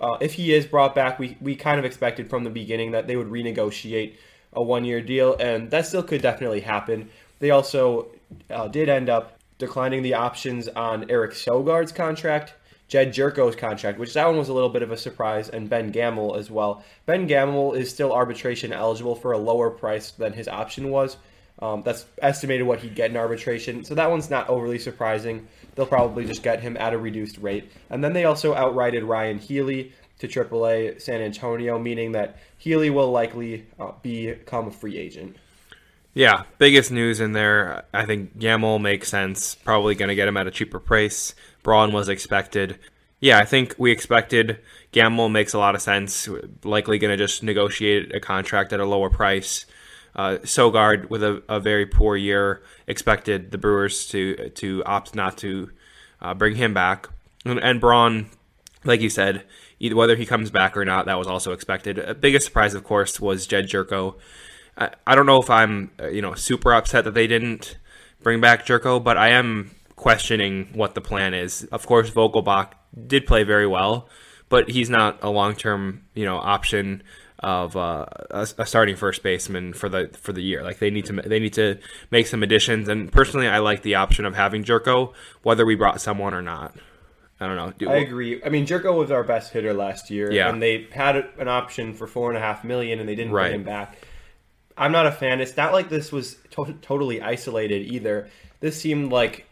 Uh, 0.00 0.16
if 0.20 0.34
he 0.34 0.52
is 0.52 0.66
brought 0.66 0.94
back, 0.94 1.18
we, 1.18 1.36
we 1.40 1.56
kind 1.56 1.78
of 1.78 1.84
expected 1.84 2.30
from 2.30 2.44
the 2.44 2.50
beginning 2.50 2.92
that 2.92 3.06
they 3.06 3.16
would 3.16 3.28
renegotiate 3.28 4.16
a 4.52 4.62
one 4.62 4.84
year 4.84 5.00
deal, 5.00 5.36
and 5.38 5.70
that 5.70 5.86
still 5.86 6.02
could 6.02 6.22
definitely 6.22 6.60
happen. 6.60 7.08
They 7.40 7.50
also 7.50 8.08
uh, 8.50 8.68
did 8.68 8.88
end 8.88 9.08
up 9.08 9.38
declining 9.58 10.02
the 10.02 10.14
options 10.14 10.68
on 10.68 11.10
Eric 11.10 11.32
Sogard's 11.32 11.92
contract 11.92 12.54
Jed 12.88 13.14
Gyorko's 13.14 13.56
contract, 13.56 13.98
which 13.98 14.14
that 14.14 14.26
one 14.26 14.36
was 14.36 14.48
a 14.48 14.52
little 14.52 14.68
bit 14.68 14.82
of 14.82 14.90
a 14.90 14.96
surprise, 14.96 15.48
and 15.48 15.70
Ben 15.70 15.90
Gamel 15.90 16.36
as 16.36 16.50
well. 16.50 16.84
Ben 17.06 17.26
Gamel 17.26 17.72
is 17.72 17.90
still 17.90 18.12
arbitration 18.12 18.72
eligible 18.72 19.14
for 19.14 19.32
a 19.32 19.38
lower 19.38 19.70
price 19.70 20.10
than 20.10 20.32
his 20.32 20.48
option 20.48 20.90
was. 20.90 21.16
Um, 21.60 21.82
that's 21.82 22.04
estimated 22.20 22.66
what 22.66 22.80
he'd 22.80 22.94
get 22.94 23.10
in 23.10 23.16
arbitration, 23.16 23.84
so 23.84 23.94
that 23.94 24.10
one's 24.10 24.28
not 24.28 24.48
overly 24.48 24.78
surprising. 24.78 25.46
They'll 25.74 25.86
probably 25.86 26.26
just 26.26 26.42
get 26.42 26.60
him 26.60 26.76
at 26.76 26.92
a 26.92 26.98
reduced 26.98 27.38
rate. 27.38 27.70
And 27.90 28.02
then 28.02 28.12
they 28.12 28.24
also 28.24 28.54
outrighted 28.54 29.06
Ryan 29.06 29.38
Healy 29.38 29.92
to 30.18 30.28
AAA 30.28 31.00
San 31.00 31.20
Antonio, 31.20 31.78
meaning 31.78 32.12
that 32.12 32.38
Healy 32.58 32.90
will 32.90 33.10
likely 33.10 33.66
uh, 33.78 33.92
become 34.02 34.68
a 34.68 34.72
free 34.72 34.98
agent. 34.98 35.36
Yeah, 36.14 36.44
biggest 36.58 36.92
news 36.92 37.20
in 37.20 37.32
there. 37.32 37.84
I 37.92 38.06
think 38.06 38.38
Gamel 38.38 38.78
makes 38.78 39.08
sense. 39.08 39.56
Probably 39.56 39.96
going 39.96 40.08
to 40.08 40.14
get 40.14 40.28
him 40.28 40.36
at 40.36 40.46
a 40.46 40.52
cheaper 40.52 40.78
price. 40.78 41.34
Braun 41.64 41.92
was 41.92 42.08
expected. 42.08 42.78
Yeah, 43.20 43.38
I 43.38 43.44
think 43.44 43.74
we 43.78 43.90
expected. 43.90 44.60
Gamel 44.92 45.28
makes 45.28 45.54
a 45.54 45.58
lot 45.58 45.74
of 45.74 45.82
sense. 45.82 46.28
Likely 46.62 46.98
going 46.98 47.10
to 47.10 47.16
just 47.16 47.42
negotiate 47.42 48.14
a 48.14 48.20
contract 48.20 48.72
at 48.72 48.78
a 48.78 48.86
lower 48.86 49.10
price. 49.10 49.66
Uh, 50.14 50.38
Sogard 50.42 51.10
with 51.10 51.24
a, 51.24 51.42
a, 51.48 51.58
very 51.58 51.86
poor 51.86 52.16
year 52.16 52.62
expected 52.86 53.50
the 53.50 53.58
Brewers 53.58 54.06
to 54.06 54.50
to 54.50 54.84
opt 54.84 55.16
not 55.16 55.36
to 55.38 55.72
uh, 56.20 56.34
bring 56.34 56.54
him 56.54 56.72
back. 56.72 57.08
And, 57.44 57.58
and 57.58 57.80
Braun, 57.80 58.30
like 58.84 59.00
you 59.00 59.10
said, 59.10 59.44
either 59.80 59.96
whether 59.96 60.14
he 60.14 60.24
comes 60.24 60.52
back 60.52 60.76
or 60.76 60.84
not, 60.84 61.06
that 61.06 61.18
was 61.18 61.26
also 61.26 61.50
expected. 61.50 61.98
A 61.98 62.14
biggest 62.14 62.46
surprise, 62.46 62.74
of 62.74 62.84
course, 62.84 63.18
was 63.18 63.48
Jed 63.48 63.66
Gyorko. 63.66 64.14
I, 64.76 64.90
I 65.06 65.14
don't 65.14 65.26
know 65.26 65.40
if 65.40 65.50
I'm 65.50 65.90
uh, 66.00 66.08
you 66.08 66.22
know 66.22 66.34
super 66.34 66.72
upset 66.72 67.04
that 67.04 67.14
they 67.14 67.26
didn't 67.26 67.78
bring 68.22 68.40
back 68.40 68.66
Gyorko, 68.66 69.02
but 69.02 69.16
I 69.16 69.30
am 69.30 69.70
questioning 69.96 70.70
what 70.72 70.94
the 70.94 71.00
plan 71.00 71.34
is. 71.34 71.64
Of 71.64 71.86
course, 71.86 72.10
Vogelbach 72.10 72.72
did 73.06 73.26
play 73.26 73.44
very 73.44 73.66
well, 73.66 74.08
but 74.48 74.70
he's 74.70 74.90
not 74.90 75.22
a 75.22 75.30
long 75.30 75.54
term, 75.54 76.04
you 76.14 76.24
know, 76.24 76.36
option 76.36 77.02
of 77.40 77.76
uh, 77.76 78.06
a, 78.30 78.48
a, 78.58 78.66
starting 78.66 78.96
first 78.96 79.22
baseman 79.22 79.74
for 79.74 79.88
the 79.88 80.10
for 80.18 80.32
the 80.32 80.42
year. 80.42 80.62
Like 80.62 80.78
they 80.78 80.90
need 80.90 81.04
to 81.06 81.12
they 81.12 81.38
need 81.38 81.52
to 81.54 81.78
make 82.10 82.26
some 82.26 82.42
additions. 82.42 82.88
And 82.88 83.12
personally, 83.12 83.48
I 83.48 83.58
like 83.58 83.82
the 83.82 83.96
option 83.96 84.24
of 84.24 84.34
having 84.34 84.64
Gyorko, 84.64 85.12
whether 85.42 85.66
we 85.66 85.74
brought 85.74 86.00
someone 86.00 86.34
or 86.34 86.42
not. 86.42 86.74
I 87.40 87.46
don't 87.46 87.56
know. 87.56 87.72
Do, 87.76 87.90
I 87.90 87.96
agree. 87.96 88.42
I 88.44 88.48
mean, 88.48 88.64
Gyorko 88.64 88.96
was 88.96 89.10
our 89.10 89.24
best 89.24 89.52
hitter 89.52 89.74
last 89.74 90.08
year, 90.08 90.30
yeah. 90.30 90.48
and 90.48 90.62
they 90.62 90.86
had 90.92 91.16
an 91.38 91.48
option 91.48 91.92
for 91.92 92.06
four 92.06 92.30
and 92.30 92.38
a 92.38 92.40
half 92.40 92.64
million, 92.64 93.00
and 93.00 93.08
they 93.08 93.16
didn't 93.16 93.32
right. 93.32 93.48
bring 93.48 93.60
him 93.60 93.64
back. 93.64 93.98
I'm 94.76 94.92
not 94.92 95.06
a 95.06 95.12
fan. 95.12 95.40
It's 95.40 95.56
not 95.56 95.72
like 95.72 95.88
this 95.88 96.10
was 96.10 96.36
to- 96.50 96.76
totally 96.82 97.22
isolated 97.22 97.86
either. 97.92 98.28
This 98.60 98.80
seemed 98.80 99.12
like, 99.12 99.46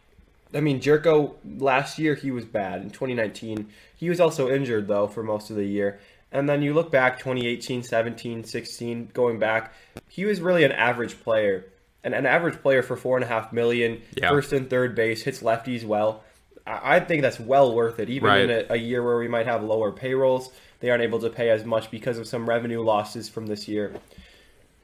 I 0.55 0.61
mean, 0.61 0.81
Gyorko 0.81 1.35
last 1.59 1.99
year 1.99 2.15
he 2.15 2.31
was 2.31 2.45
bad 2.45 2.83
in 2.83 2.91
2019. 2.91 3.69
He 3.97 4.09
was 4.09 4.21
also 4.21 4.51
injured 4.51 4.89
though 4.89 5.07
for 5.07 5.23
most 5.23 5.51
of 5.51 5.57
the 5.57 5.65
year. 5.65 6.01
And 6.33 6.49
then 6.49 6.63
you 6.63 6.73
look 6.73 6.91
back 6.91 7.19
2018, 7.19 7.83
17, 7.83 8.45
16, 8.45 9.11
going 9.13 9.39
back, 9.39 9.75
he 10.09 10.25
was 10.25 10.41
really 10.41 10.65
an 10.65 10.73
average 10.73 11.21
player. 11.23 11.67
And 12.03 12.15
an 12.15 12.27
average 12.27 12.61
player 12.63 12.83
for 12.83 12.97
four 12.97 13.17
and 13.17 13.25
a 13.25 13.29
half 13.29 13.53
million, 13.53 14.03
yeah. 14.17 14.31
first 14.31 14.53
and 14.53 14.69
third 14.69 14.95
base, 14.95 15.23
hits 15.23 15.41
lefties 15.41 15.85
well. 15.85 16.25
I 16.67 17.01
think 17.01 17.23
that's 17.23 17.39
well 17.39 17.75
worth 17.75 18.01
it, 18.01 18.09
even 18.09 18.29
right. 18.29 18.41
in 18.41 18.51
a, 18.51 18.75
a 18.75 18.77
year 18.77 19.03
where 19.03 19.19
we 19.19 19.29
might 19.29 19.47
have 19.47 19.63
lower 19.63 19.93
payrolls. 19.93 20.51
They 20.81 20.91
aren't 20.91 21.03
able 21.03 21.21
to 21.21 21.31
pay 21.31 21.51
as 21.51 21.65
much 21.65 21.91
because 21.91 22.19
of 22.19 22.27
some 22.27 22.49
revenue 22.49 22.83
losses 22.83 23.29
from 23.29 23.47
this 23.47 23.69
year 23.69 23.93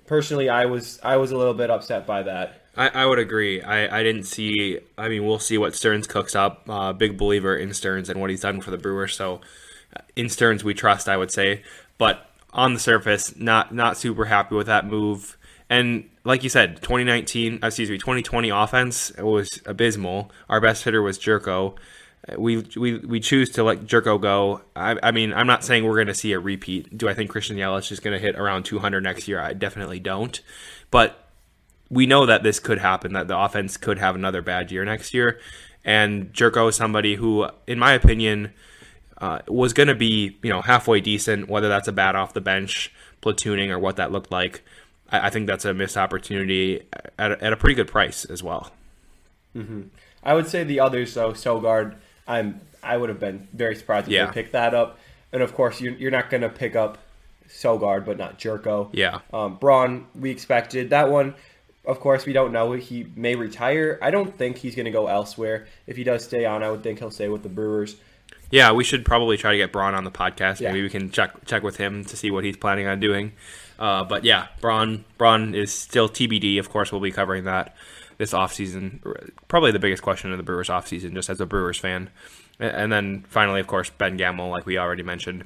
personally, 0.09 0.49
I 0.49 0.67
was 0.67 0.99
I 1.03 1.17
was 1.17 1.31
a 1.31 1.37
little 1.37 1.55
bit 1.55 1.71
upset 1.71 2.07
by 2.07 2.25
that. 2.25 2.63
I, 2.77 2.89
I 2.89 3.07
would 3.07 3.19
agree. 3.19 3.63
I, 3.63 4.01
I 4.01 4.03
didn't 4.03 4.25
see. 4.25 4.81
I 4.97 5.09
mean, 5.09 5.25
we'll 5.25 5.39
see 5.39 5.59
what 5.59 5.75
Stearns 5.75 6.07
cooks 6.07 6.35
up. 6.35 6.69
Uh, 6.69 6.93
big 6.93 7.17
believer 7.17 7.57
in 7.57 7.75
Stearns 7.75 8.09
and 8.09 8.21
what 8.21 8.31
he's 8.31 8.41
done 8.41 8.61
for 8.61 8.71
the 8.71 8.79
Brewers. 8.79 9.15
So, 9.15 9.41
uh, 9.97 10.01
in 10.17 10.29
Stearns 10.29 10.65
we 10.65 10.75
trust. 10.75 11.09
I 11.09 11.17
would 11.17 11.31
say, 11.31 11.63
but 11.99 12.31
on 12.53 12.75
the 12.75 12.81
surface, 12.81 13.37
not 13.37 13.73
not 13.73 13.97
super 13.97 14.25
happy 14.25 14.55
with 14.55 14.67
that 14.67 14.87
move. 14.87 15.37
And 15.71 16.09
like 16.25 16.43
you 16.43 16.49
said, 16.49 16.77
2019, 16.77 17.61
excuse 17.63 17.91
me, 17.91 17.99
2020 17.99 18.49
offense 18.49 19.13
was 19.19 19.61
abysmal. 19.67 20.31
Our 20.49 20.61
best 20.63 20.85
hitter 20.85 21.03
was 21.03 21.19
Gyorko 21.19 21.77
we 22.37 22.59
we 22.77 22.99
we 22.99 23.21
choose 23.21 23.51
to 23.51 23.63
let 23.63 23.87
Gyorko 23.87 24.21
go. 24.21 24.63
I, 24.77 24.97
I 25.03 25.11
mean, 25.13 25.33
I'm 25.33 25.47
not 25.47 25.65
saying 25.65 25.85
we're 25.85 25.95
going 25.95 26.09
to 26.09 26.15
see 26.15 26.33
a 26.33 26.41
repeat. 26.41 26.97
Do 26.97 27.09
I 27.09 27.15
think 27.15 27.31
Christian 27.31 27.57
Yelich 27.57 27.91
is 27.91 28.01
going 28.01 28.15
to 28.15 28.21
hit 28.21 28.37
around 28.37 28.65
200 28.65 29.03
next 29.03 29.29
year? 29.29 29.41
I 29.41 29.53
definitely 29.55 30.01
don't. 30.01 30.41
But 30.91 31.29
we 31.89 32.07
know 32.07 32.27
that 32.27 32.43
this 32.43 32.61
could 32.61 32.79
happen. 32.79 33.13
That 33.13 33.29
the 33.29 33.39
offense 33.39 33.77
could 33.77 33.99
have 33.99 34.15
another 34.15 34.43
bad 34.43 34.71
year 34.71 34.85
next 34.85 35.15
year. 35.15 35.41
And 35.85 36.33
Gyorko 36.33 36.69
is 36.69 36.77
somebody 36.77 37.15
who, 37.15 37.49
in 37.67 37.79
my 37.79 37.93
opinion, 37.93 38.53
uh, 39.19 39.39
was 39.49 39.73
going 39.73 39.89
to 39.89 39.95
be 39.95 40.39
you 40.43 40.51
know 40.51 40.61
halfway 40.61 41.01
decent. 41.01 41.49
Whether 41.49 41.69
that's 41.69 41.89
a 41.89 41.93
bat 41.93 42.15
off 42.15 42.35
the 42.35 42.41
bench, 42.41 42.93
platooning, 43.23 43.71
or 43.71 43.79
what 43.79 43.97
that 43.97 44.13
looked 44.13 44.31
like, 44.31 44.63
I, 45.09 45.29
I 45.29 45.31
think 45.31 45.47
that's 45.47 45.65
a 45.65 45.73
missed 45.73 45.97
opportunity 45.97 46.83
at 47.19 47.33
a, 47.33 47.45
at 47.45 47.53
a 47.53 47.57
pretty 47.57 47.75
good 47.75 47.89
price 47.89 48.25
as 48.27 48.43
well. 48.43 48.73
Mm-hmm. 49.57 49.83
I 50.23 50.35
would 50.35 50.47
say 50.47 50.65
the 50.65 50.81
others 50.81 51.15
though, 51.15 51.33
Sogard 51.33 51.95
I'm 52.29 52.61
I 52.83 52.97
would 52.97 53.09
have 53.09 53.19
been 53.19 53.49
very 53.53 53.75
surprised 53.75 54.07
if 54.07 54.13
yeah. 54.13 54.27
they 54.27 54.33
picked 54.33 54.53
that 54.53 54.75
up. 54.75 54.99
And 55.33 55.43
of 55.43 55.55
course, 55.55 55.81
you're, 55.81 55.95
you're 55.95 56.11
not 56.11 56.31
going 56.31 56.43
to 56.43 56.49
pick 56.49 56.77
up 56.77 56.99
Sogard, 57.49 58.05
but 58.05 58.19
not 58.19 58.39
Gyorko. 58.39 58.91
Yeah. 58.93 59.21
Um, 59.33 59.57
Braun, 59.57 60.07
we 60.15 60.31
expected 60.31 60.91
that 60.91 61.11
one. 61.11 61.35
Of 61.85 62.01
course, 62.01 62.27
we 62.27 62.33
don't 62.33 62.53
know. 62.53 62.73
He 62.73 63.07
may 63.17 63.35
retire. 63.35 63.99
I 64.03 64.11
don't 64.11 64.37
think 64.37 64.59
he's 64.59 64.75
going 64.75 64.85
to 64.85 64.91
go 64.91 65.07
elsewhere. 65.07 65.67
If 65.87 65.97
he 65.97 66.05
does 66.05 66.25
stay 66.25 66.45
on, 66.45 66.63
I 66.63 66.71
would 66.71 66.83
think 66.83 66.99
he'll 66.99 67.11
stay 67.11 67.29
with 67.29 67.43
the 67.43 67.49
Brewers. 67.49 67.97
Yeah, 68.51 68.73
we 68.73 68.85
should 68.85 69.05
probably 69.05 69.37
try 69.37 69.53
to 69.53 69.59
get 69.59 69.73
Braun 69.73 69.95
on 69.95 70.05
the 70.05 70.11
podcast. 70.11 70.61
Yeah. 70.61 70.69
Maybe 70.69 70.83
we 70.83 70.89
can 70.89 71.11
check 71.11 71.45
check 71.47 71.63
with 71.63 71.77
him 71.77 72.05
to 72.07 72.17
see 72.17 72.31
what 72.31 72.45
he's 72.45 72.57
planning 72.57 72.87
on 72.87 73.01
doing. 73.01 73.33
Uh, 73.79 74.05
but 74.05 74.25
yeah, 74.25 74.47
Braun 74.61 75.05
Braun 75.19 75.55
is 75.55 75.73
still 75.73 76.09
TBD. 76.09 76.59
Of 76.59 76.71
course, 76.71 76.91
we'll 76.91 77.01
be 77.01 77.13
covering 77.13 77.45
that 77.45 77.77
this 78.19 78.33
offseason. 78.33 79.33
Probably 79.49 79.73
the 79.73 79.79
biggest 79.79 80.03
question 80.03 80.31
of 80.31 80.37
the 80.37 80.45
Brewers 80.45 80.69
offseason, 80.69 81.15
just 81.15 81.31
as 81.31 81.41
a 81.41 81.47
Brewers 81.47 81.79
fan. 81.79 82.11
And 82.61 82.93
then 82.93 83.25
finally, 83.29 83.61
of 83.61 83.67
course, 83.67 83.91
Ben 83.91 84.17
Gamel, 84.17 84.51
like 84.51 84.67
we 84.67 84.77
already 84.77 85.03
mentioned. 85.03 85.45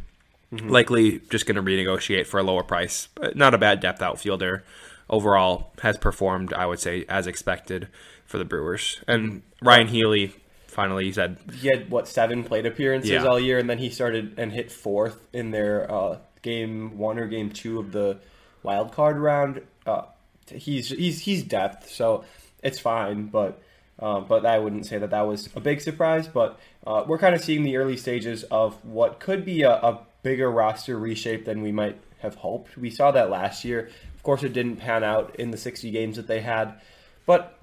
Mm-hmm. 0.53 0.69
Likely 0.69 1.21
just 1.31 1.47
going 1.47 1.57
to 1.57 1.63
renegotiate 1.63 2.27
for 2.27 2.41
a 2.41 2.43
lower 2.43 2.63
price. 2.63 3.09
But 3.15 3.37
not 3.37 3.55
a 3.55 3.59
bad 3.59 3.81
depth 3.81 4.03
outfielder. 4.03 4.65
Overall, 5.09 5.73
has 5.83 5.99
performed, 5.99 6.53
I 6.55 6.67
would 6.67 6.81
say, 6.81 7.05
as 7.09 7.27
expected 7.27 7.89
for 8.25 8.39
the 8.39 8.45
Brewers. 8.45 9.03
And 9.07 9.43
Ryan 9.61 9.89
Healy, 9.89 10.35
finally, 10.67 11.05
he 11.05 11.13
said. 11.13 11.39
He 11.55 11.69
had, 11.69 11.91
what, 11.91 12.09
seven 12.09 12.45
plate 12.45 12.65
appearances 12.65 13.11
yeah. 13.11 13.25
all 13.25 13.39
year, 13.39 13.59
and 13.59 13.69
then 13.69 13.79
he 13.79 13.91
started 13.91 14.35
and 14.39 14.51
hit 14.53 14.73
fourth 14.73 15.27
in 15.33 15.51
their 15.51 15.91
uh, 15.91 16.19
game 16.41 16.97
one 16.97 17.19
or 17.19 17.27
game 17.27 17.51
two 17.51 17.79
of 17.79 17.93
the 17.93 18.19
wild 18.63 18.93
card 18.93 19.19
round. 19.19 19.63
Uh, 19.85 20.03
he's 20.51 20.89
he's 20.89 21.21
he's 21.21 21.43
depth, 21.43 21.91
so 21.91 22.25
it's 22.63 22.79
fine, 22.79 23.27
but 23.27 23.61
uh, 23.99 24.21
but 24.21 24.45
I 24.47 24.59
wouldn't 24.59 24.87
say 24.87 24.99
that 24.99 25.11
that 25.11 25.23
was 25.23 25.49
a 25.55 25.61
big 25.61 25.81
surprise. 25.81 26.27
But 26.27 26.59
uh, 26.87 27.05
we're 27.07 27.19
kind 27.19 27.35
of 27.35 27.43
seeing 27.43 27.63
the 27.63 27.77
early 27.77 27.97
stages 27.97 28.45
of 28.45 28.83
what 28.85 29.21
could 29.21 29.45
be 29.45 29.63
a, 29.63 29.73
a, 29.73 30.01
bigger 30.23 30.49
roster 30.49 30.97
reshape 30.97 31.45
than 31.47 31.63
we 31.63 31.73
might 31.73 31.99
have 32.21 32.37
hoped. 32.37 32.77
We 32.77 32.91
saw 32.91 33.11
that 33.11 33.29
last 33.29 33.65
year. 33.65 33.91
Of 34.15 34.23
course, 34.23 34.45
it 34.45 34.53
didn't 34.53 34.77
pan 34.77 35.03
out 35.03 35.35
in 35.35 35.51
the 35.51 35.57
60 35.57 35.91
games 35.91 36.15
that 36.15 36.29
they 36.29 36.41
had, 36.41 36.81
but 37.27 37.59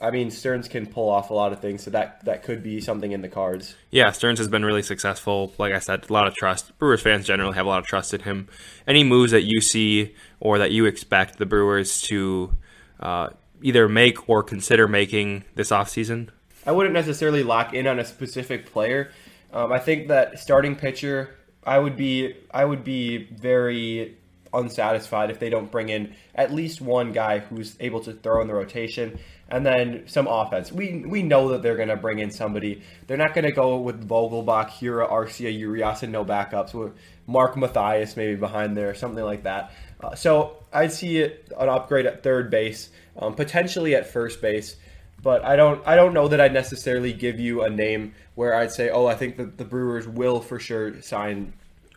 I 0.00 0.10
mean, 0.10 0.30
Stearns 0.30 0.68
can 0.68 0.86
pull 0.86 1.10
off 1.10 1.30
a 1.30 1.34
lot 1.34 1.52
of 1.52 1.60
things, 1.60 1.82
so 1.82 1.90
that 1.90 2.24
that 2.24 2.42
could 2.42 2.62
be 2.62 2.80
something 2.80 3.12
in 3.12 3.22
the 3.22 3.28
cards. 3.28 3.74
Yeah, 3.90 4.10
Stearns 4.12 4.38
has 4.38 4.48
been 4.48 4.64
really 4.64 4.82
successful. 4.82 5.52
Like 5.58 5.72
I 5.72 5.80
said, 5.80 6.08
a 6.08 6.12
lot 6.12 6.26
of 6.26 6.34
trust. 6.34 6.78
Brewers 6.78 7.02
fans 7.02 7.26
generally 7.26 7.54
have 7.54 7.66
a 7.66 7.68
lot 7.68 7.80
of 7.80 7.86
trust 7.86 8.14
in 8.14 8.20
him. 8.20 8.48
Any 8.86 9.04
moves 9.04 9.32
that 9.32 9.42
you 9.42 9.60
see 9.60 10.14
or 10.38 10.58
that 10.58 10.70
you 10.70 10.86
expect 10.86 11.38
the 11.38 11.46
Brewers 11.46 12.00
to 12.02 12.56
uh, 13.00 13.30
either 13.62 13.88
make 13.88 14.28
or 14.28 14.42
consider 14.42 14.88
making 14.88 15.44
this 15.54 15.70
offseason? 15.70 16.28
I 16.66 16.72
wouldn't 16.72 16.94
necessarily 16.94 17.42
lock 17.42 17.74
in 17.74 17.86
on 17.86 17.98
a 17.98 18.04
specific 18.04 18.66
player. 18.70 19.10
Um, 19.52 19.72
I 19.72 19.78
think 19.78 20.08
that 20.08 20.38
starting 20.38 20.76
pitcher, 20.76 21.36
I 21.64 21.78
would 21.78 21.96
be 21.96 22.36
I 22.50 22.64
would 22.64 22.84
be 22.84 23.24
very 23.24 24.16
unsatisfied 24.52 25.30
if 25.30 25.38
they 25.38 25.48
don't 25.48 25.70
bring 25.70 25.88
in 25.88 26.14
at 26.34 26.52
least 26.52 26.80
one 26.80 27.12
guy 27.12 27.38
who's 27.38 27.76
able 27.80 28.00
to 28.00 28.12
throw 28.12 28.42
in 28.42 28.48
the 28.48 28.54
rotation 28.54 29.18
and 29.48 29.66
then 29.66 30.04
some 30.06 30.26
offense. 30.26 30.70
We 30.70 31.04
we 31.06 31.22
know 31.22 31.48
that 31.48 31.62
they're 31.62 31.76
going 31.76 31.88
to 31.88 31.96
bring 31.96 32.20
in 32.20 32.30
somebody. 32.30 32.82
They're 33.06 33.16
not 33.16 33.34
going 33.34 33.44
to 33.44 33.52
go 33.52 33.78
with 33.78 34.08
Vogelbach, 34.08 34.70
Hiura, 34.70 35.10
Arcia, 35.10 35.56
Urias, 35.56 36.02
and 36.02 36.12
no 36.12 36.24
backups. 36.24 36.92
Mark 37.26 37.56
Mathias 37.56 38.16
maybe 38.16 38.36
behind 38.36 38.76
there, 38.76 38.94
something 38.94 39.24
like 39.24 39.44
that. 39.44 39.72
Uh, 40.02 40.14
so 40.14 40.56
I'd 40.72 40.92
see 40.92 41.18
it 41.18 41.52
an 41.58 41.68
upgrade 41.68 42.06
at 42.06 42.22
third 42.22 42.50
base, 42.50 42.90
um, 43.18 43.34
potentially 43.34 43.94
at 43.94 44.06
first 44.06 44.40
base. 44.40 44.76
But 45.22 45.44
I 45.44 45.54
don't 45.56 45.86
I 45.86 45.96
don't 45.96 46.14
know 46.14 46.28
that 46.28 46.40
I'd 46.40 46.54
necessarily 46.54 47.12
give 47.12 47.38
you 47.38 47.62
a 47.62 47.70
name 47.70 48.14
where 48.34 48.54
I'd 48.54 48.72
say, 48.72 48.88
oh, 48.88 49.06
I 49.06 49.14
think 49.14 49.36
that 49.36 49.58
the 49.58 49.64
Brewers 49.64 50.08
will 50.08 50.40
for 50.40 50.58
sure 50.58 51.00
sign 51.02 51.52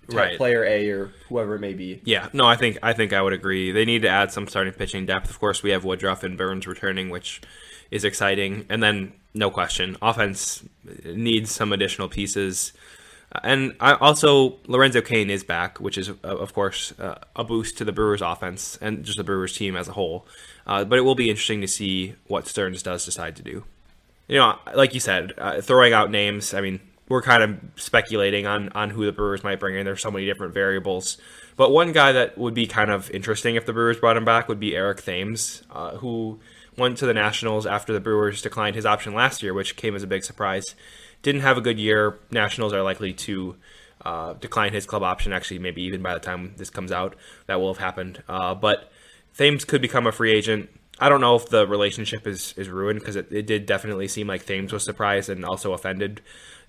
right. 0.07 0.38
player 0.38 0.63
A 0.63 0.89
or 0.89 1.13
whoever 1.29 1.55
it 1.55 1.60
may 1.60 1.74
be. 1.74 2.01
Yeah, 2.03 2.27
no, 2.33 2.45
I 2.45 2.55
think 2.55 2.79
I 2.83 2.93
think 2.93 3.13
I 3.13 3.22
would 3.22 3.33
agree. 3.33 3.72
They 3.72 3.86
need 3.86 4.01
to 4.01 4.10
add 4.10 4.31
some 4.31 4.48
starting 4.48 4.74
pitching 4.74 5.05
depth. 5.05 5.29
Of 5.29 5.39
course, 5.39 5.63
we 5.63 5.72
have 5.72 5.83
Woodruff 5.86 6.24
and 6.24 6.38
Burnes 6.38 6.67
returning, 6.67 7.10
which 7.10 7.41
is 7.91 8.03
exciting. 8.03 8.65
And 8.69 8.81
then, 8.81 9.13
no 9.33 9.50
question, 9.50 9.98
offense 10.01 10.63
needs 11.05 11.51
some 11.51 11.72
additional 11.72 12.10
pieces. 12.10 12.74
And 13.42 13.75
I 13.80 13.94
also 13.94 14.58
Lorenzo 14.68 15.02
Cain 15.02 15.30
is 15.30 15.44
back, 15.44 15.80
which 15.80 15.98
is 15.98 16.10
uh, 16.10 16.13
of 16.24 16.54
course 16.54 16.94
uh, 17.00 17.16
a 17.36 17.44
boost 17.44 17.78
to 17.80 17.86
the 17.86 17.92
Brewers 17.92 18.22
offense 18.22 18.78
and 18.82 19.04
just 19.04 19.18
the 19.18 19.24
Brewers 19.24 19.58
team 19.58 19.75
as 19.75 19.88
a 19.88 19.94
whole. 19.94 20.28
Uh, 20.68 20.84
but 20.84 21.00
it 21.00 21.02
will 21.02 21.16
be 21.16 21.30
interesting 21.30 21.62
to 21.62 21.68
see 21.68 22.16
what 22.28 22.48
Stearns 22.48 22.84
does 22.84 23.06
decide 23.06 23.36
to 23.38 23.44
do. 23.44 23.63
You 24.28 24.38
know, 24.38 24.60
like 24.75 24.94
you 24.94 25.00
said, 25.00 25.34
uh, 25.38 25.62
throwing 25.62 25.94
out 25.94 26.12
names. 26.12 26.54
I 26.54 26.62
mean, 26.62 26.80
we're 27.10 27.22
kind 27.22 27.44
of 27.44 27.60
speculating 27.75 28.46
on 28.46 28.70
on 28.70 28.92
who 28.92 29.06
the 29.06 29.12
Brewers 29.12 29.44
might 29.44 29.60
bring 29.60 29.75
in. 29.75 29.86
There's 29.86 30.02
so 30.02 30.12
many 30.12 30.25
different 30.25 30.54
variables. 30.54 31.18
But 31.56 31.72
one 31.72 31.92
guy 31.92 32.12
that 32.12 32.38
would 32.38 32.54
be 32.54 32.68
kind 32.68 32.92
of 32.92 33.10
interesting 33.12 33.56
if 33.56 33.66
the 33.66 33.74
Brewers 33.74 34.00
brought 34.00 34.18
him 34.18 34.25
back 34.25 34.48
would 34.48 34.60
be 34.60 34.75
Eric 34.75 35.04
Thames, 35.04 35.63
uh, 35.72 35.98
who 35.98 36.40
went 36.78 36.98
to 36.98 37.06
the 37.06 37.13
Nationals 37.13 37.66
after 37.66 37.94
the 37.94 38.00
Brewers 38.00 38.42
declined 38.42 38.75
his 38.75 38.86
option 38.86 39.13
last 39.13 39.44
year, 39.44 39.54
which 39.54 39.75
came 39.75 39.96
as 39.96 40.04
a 40.04 40.08
big 40.08 40.24
surprise 40.24 40.75
didn't 41.24 41.42
have 41.42 41.58
a 41.58 41.62
good 41.62 41.80
year. 41.80 42.20
Nationals 42.30 42.74
are 42.74 42.84
likely 42.84 43.13
to 43.13 43.56
uh, 44.06 44.34
decline 44.34 44.74
his 44.74 44.86
club 44.86 45.01
option. 45.01 45.34
Actually, 45.34 45.60
maybe 45.60 45.82
even 45.84 46.03
by 46.03 46.13
the 46.13 46.20
time 46.20 46.53
this 46.58 46.70
comes 46.70 46.92
out, 46.92 47.15
that 47.48 47.60
will 47.60 47.74
have 47.74 47.82
happened. 47.82 48.22
Uh, 48.30 48.53
but 48.53 48.92
Thames 49.36 49.65
could 49.65 49.82
become 49.82 50.06
a 50.06 50.12
free 50.12 50.32
agent. 50.32 50.70
I 51.00 51.10
don't 51.10 51.22
know 51.22 51.36
if 51.36 51.50
the 51.50 51.65
relationship 51.65 52.27
is, 52.27 52.53
is 52.56 52.70
ruined 52.70 53.00
because 53.00 53.15
it, 53.15 53.32
it 53.32 53.48
did 53.48 53.65
definitely 53.65 54.08
seem 54.08 54.27
like 54.27 54.46
Thames 54.46 54.72
was 54.72 54.84
surprised 54.84 55.30
and 55.30 55.44
also 55.44 55.74
offended 55.74 56.22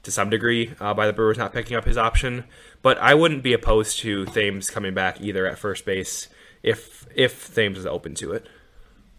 to 0.04 0.10
some 0.10 0.30
degree 0.30 0.72
uh, 0.80 0.94
by 0.94 1.06
the 1.06 1.12
Brewers 1.12 1.36
not 1.36 1.52
picking 1.52 1.76
up 1.76 1.84
his 1.84 1.98
option. 1.98 2.44
But 2.80 2.96
I 2.98 3.14
wouldn't 3.14 3.42
be 3.42 3.52
opposed 3.52 3.98
to 4.00 4.24
Thames 4.26 4.70
coming 4.70 4.94
back 4.94 5.20
either 5.20 5.46
at 5.46 5.58
first 5.58 5.84
base 5.84 6.28
if 6.62 7.06
if 7.14 7.54
Thames 7.54 7.78
is 7.78 7.86
open 7.86 8.14
to 8.16 8.32
it. 8.32 8.46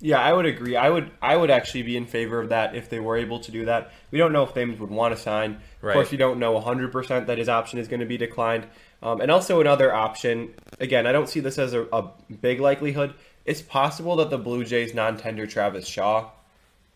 Yeah, 0.06 0.20
I 0.20 0.34
would 0.34 0.46
agree. 0.46 0.76
I 0.76 0.88
would 0.88 1.10
I 1.20 1.36
would 1.36 1.50
actually 1.50 1.82
be 1.82 1.98
in 1.98 2.06
favor 2.06 2.40
of 2.40 2.50
that 2.50 2.76
if 2.76 2.92
they 2.92 3.00
were 3.00 3.18
able 3.18 3.40
to 3.40 3.52
do 3.52 3.66
that. 3.66 3.92
We 4.12 4.20
don't 4.20 4.32
know 4.32 4.44
if 4.44 4.54
Thames 4.54 4.80
would 4.80 4.92
want 4.92 5.16
to 5.16 5.20
sign. 5.20 5.58
Right. 5.82 5.94
Of 5.94 5.96
course, 5.96 6.12
you 6.12 6.20
don't 6.20 6.38
know 6.38 6.54
100% 6.62 7.26
that 7.26 7.40
his 7.40 7.50
option 7.50 7.80
is 7.80 7.88
going 7.88 8.02
to 8.02 8.06
be 8.06 8.16
declined. 8.16 8.68
Um, 9.02 9.20
and 9.20 9.32
also 9.32 9.62
another 9.62 9.92
option, 9.92 10.54
again, 10.80 11.08
I 11.08 11.12
don't 11.12 11.28
see 11.28 11.40
this 11.40 11.58
as 11.58 11.74
a, 11.74 11.88
a 11.92 12.12
big 12.40 12.60
likelihood. 12.60 13.16
It's 13.46 13.64
possible 13.64 14.18
that 14.18 14.30
the 14.30 14.38
Blue 14.38 14.64
Jays 14.64 14.94
non-tender 14.94 15.48
Travis 15.48 15.88
Shaw. 15.88 16.30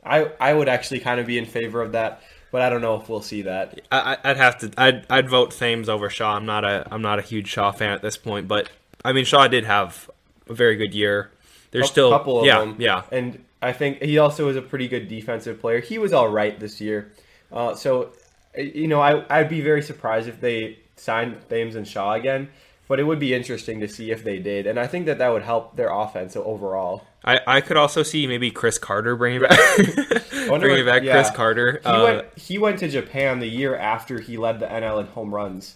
I 0.05 0.31
I 0.39 0.53
would 0.53 0.69
actually 0.69 0.99
kind 0.99 1.19
of 1.19 1.25
be 1.25 1.39
in 1.39 1.47
favor 1.47 1.81
of 1.81 1.93
that, 1.93 2.21
but 2.51 2.61
I 2.61 2.69
don't 2.69 2.81
know 2.81 3.01
if 3.01 3.09
we'll 3.09 3.23
see 3.23 3.41
that. 3.41 3.81
I, 3.91 4.17
I'd 4.23 4.37
have 4.37 4.59
to. 4.59 4.71
I'd 4.77 5.07
I'd 5.09 5.27
vote 5.27 5.49
Thames 5.49 5.89
over 5.89 6.11
Shaw. 6.11 6.35
I'm 6.35 6.45
not 6.45 6.63
a 6.63 6.87
I'm 6.91 7.01
not 7.01 7.17
a 7.17 7.23
huge 7.23 7.47
Shaw 7.47 7.71
fan 7.71 7.89
at 7.89 8.03
this 8.03 8.17
point, 8.17 8.47
but 8.47 8.69
I 9.03 9.13
mean 9.13 9.25
Shaw 9.25 9.47
did 9.47 9.65
have 9.65 10.11
a 10.47 10.53
very 10.53 10.75
good 10.75 10.93
year. 10.93 11.31
There's 11.71 11.87
still 11.87 12.07
a 12.07 12.09
still 12.09 12.11
couple 12.11 12.39
of 12.39 12.45
yeah 12.45 12.59
them. 12.59 12.75
yeah 12.79 13.03
And 13.11 13.43
I 13.61 13.73
think 13.73 14.01
he 14.01 14.17
also 14.17 14.47
is 14.49 14.55
a 14.55 14.61
pretty 14.61 14.87
good 14.87 15.07
defensive 15.07 15.59
player. 15.59 15.79
He 15.81 15.97
was 15.97 16.13
all 16.13 16.29
right 16.29 16.59
this 16.59 16.79
year. 16.79 17.11
Uh, 17.51 17.75
so, 17.75 18.11
you 18.57 18.87
know, 18.87 19.01
I, 19.01 19.25
I'd 19.29 19.49
be 19.49 19.61
very 19.61 19.81
surprised 19.81 20.27
if 20.27 20.39
they 20.39 20.79
signed 20.95 21.37
Thames 21.49 21.75
and 21.75 21.87
Shaw 21.87 22.13
again, 22.13 22.49
but 22.87 22.99
it 22.99 23.03
would 23.03 23.19
be 23.19 23.33
interesting 23.33 23.79
to 23.81 23.87
see 23.87 24.11
if 24.11 24.23
they 24.23 24.39
did. 24.39 24.65
And 24.65 24.79
I 24.79 24.87
think 24.87 25.07
that 25.07 25.17
that 25.17 25.29
would 25.29 25.43
help 25.43 25.75
their 25.75 25.89
offense 25.89 26.35
overall. 26.35 27.05
I, 27.23 27.39
I 27.45 27.61
could 27.61 27.75
also 27.75 28.01
see 28.03 28.27
maybe 28.27 28.49
Chris 28.49 28.77
Carter 28.77 29.15
bringing 29.15 29.41
back 29.41 29.59
bringing 30.47 30.85
back 30.85 31.03
yeah. 31.03 31.13
Chris 31.13 31.31
Carter, 31.31 31.79
He, 31.83 31.89
uh, 31.89 32.03
went, 32.03 32.39
he 32.39 32.57
went 32.57 32.79
to 32.79 32.87
Japan 32.87 33.39
the 33.39 33.49
year 33.49 33.75
after 33.75 34.19
he 34.21 34.37
led 34.37 34.59
the 34.59 34.67
NL 34.67 35.01
in 35.01 35.07
home 35.07 35.35
runs. 35.35 35.75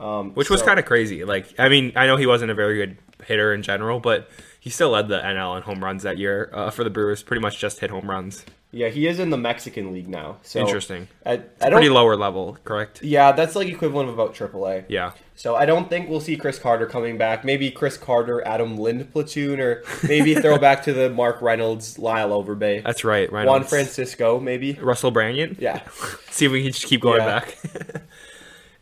Um, 0.00 0.32
which 0.32 0.48
was 0.50 0.62
kind 0.62 0.78
of 0.78 0.86
crazy. 0.86 1.24
Like 1.24 1.54
I 1.58 1.68
mean, 1.68 1.92
I 1.94 2.06
know 2.06 2.16
he 2.16 2.26
wasn't 2.26 2.50
a 2.50 2.54
very 2.54 2.76
good 2.76 2.96
hitter 3.24 3.52
in 3.52 3.62
general, 3.62 4.00
but 4.00 4.30
he 4.58 4.70
still 4.70 4.90
led 4.90 5.08
the 5.08 5.18
NL 5.20 5.56
in 5.58 5.62
home 5.62 5.84
runs 5.84 6.02
that 6.04 6.16
year 6.18 6.50
uh, 6.52 6.70
for 6.70 6.84
the 6.84 6.90
Brewers. 6.90 7.22
Pretty 7.22 7.40
much 7.42 7.58
just 7.58 7.80
hit 7.80 7.90
home 7.90 8.08
runs. 8.08 8.44
Yeah, 8.72 8.88
he 8.88 9.08
is 9.08 9.18
in 9.18 9.30
the 9.30 9.36
Mexican 9.36 9.92
League 9.92 10.08
now. 10.08 10.36
So 10.42 10.60
Interesting. 10.60 11.08
I, 11.26 11.42
I 11.60 11.70
Pretty 11.70 11.88
lower 11.88 12.14
level, 12.14 12.56
correct? 12.62 13.02
Yeah, 13.02 13.32
that's 13.32 13.56
like 13.56 13.66
equivalent 13.66 14.08
of 14.08 14.14
about 14.14 14.32
AAA. 14.32 14.84
Yeah. 14.88 15.10
So 15.34 15.56
I 15.56 15.66
don't 15.66 15.88
think 15.88 16.08
we'll 16.08 16.20
see 16.20 16.36
Chris 16.36 16.56
Carter 16.56 16.86
coming 16.86 17.18
back. 17.18 17.44
Maybe 17.44 17.72
Chris 17.72 17.96
Carter, 17.96 18.46
Adam 18.46 18.76
Lind 18.78 19.10
platoon, 19.12 19.58
or 19.58 19.82
maybe 20.06 20.36
throw 20.36 20.56
back 20.68 20.84
to 20.84 20.92
the 20.92 21.10
Mark 21.10 21.42
Reynolds, 21.42 21.98
Lyle 21.98 22.30
Overbay, 22.30 22.84
That's 22.84 23.02
right. 23.02 23.30
Right. 23.32 23.44
Juan 23.44 23.64
Francisco, 23.64 24.38
maybe. 24.38 24.74
Russell 24.74 25.10
Branyan. 25.10 25.56
Yeah, 25.58 25.80
See 26.30 26.46
if 26.46 26.52
we 26.52 26.62
can 26.62 26.70
just 26.72 26.86
keep 26.86 27.00
going 27.00 27.22
Yeah. 27.22 27.40
back. 27.40 27.58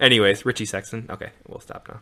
anyways, 0.00 0.44
Richie 0.44 0.66
Sexson. 0.66 1.08
Okay, 1.10 1.30
we'll 1.46 1.60
stop 1.60 1.88
now. 1.88 2.00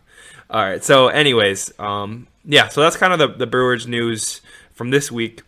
All 0.51 0.63
right. 0.63 0.83
So, 0.83 1.09
anyways, 1.09 1.73
um, 1.79 2.27
yeah. 2.45 2.69
So 2.69 2.81
that's 2.81 2.97
kind 2.97 3.13
of 3.13 3.19
the 3.19 3.29
the 3.29 3.47
Brewers 3.47 3.87
news 3.87 4.41
from 4.73 4.91
this 4.91 5.11
week, 5.11 5.43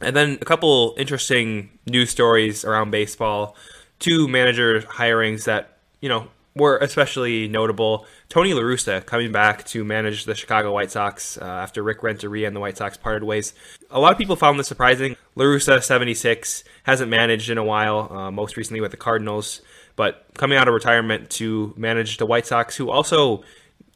and 0.00 0.14
then 0.14 0.38
a 0.40 0.44
couple 0.44 0.94
interesting 0.96 1.70
news 1.86 2.10
stories 2.10 2.64
around 2.64 2.90
baseball. 2.90 3.56
Two 3.98 4.28
manager 4.28 4.80
hirings 4.80 5.44
that 5.44 5.78
you 6.00 6.08
know 6.08 6.28
were 6.56 6.78
especially 6.78 7.48
notable. 7.48 8.06
Tony 8.28 8.54
La 8.54 8.62
Russa 8.62 9.04
coming 9.04 9.32
back 9.32 9.64
to 9.66 9.84
manage 9.84 10.24
the 10.24 10.34
Chicago 10.34 10.72
White 10.72 10.90
Sox 10.90 11.36
uh, 11.38 11.44
after 11.44 11.82
Rick 11.82 12.02
Renteria 12.02 12.46
and 12.46 12.54
the 12.54 12.60
White 12.60 12.76
Sox 12.76 12.96
parted 12.96 13.24
ways. 13.24 13.54
A 13.90 13.98
lot 13.98 14.12
of 14.12 14.18
people 14.18 14.36
found 14.36 14.58
this 14.58 14.68
surprising. 14.68 15.16
La 15.34 15.44
Russa, 15.44 15.82
76, 15.82 16.64
hasn't 16.84 17.10
managed 17.10 17.50
in 17.50 17.58
a 17.58 17.64
while, 17.64 18.12
uh, 18.12 18.30
most 18.30 18.56
recently 18.56 18.80
with 18.80 18.92
the 18.92 18.96
Cardinals, 18.96 19.62
but 19.96 20.26
coming 20.34 20.58
out 20.58 20.68
of 20.68 20.74
retirement 20.74 21.30
to 21.30 21.72
manage 21.76 22.16
the 22.16 22.26
White 22.26 22.46
Sox, 22.46 22.76
who 22.76 22.90
also 22.90 23.42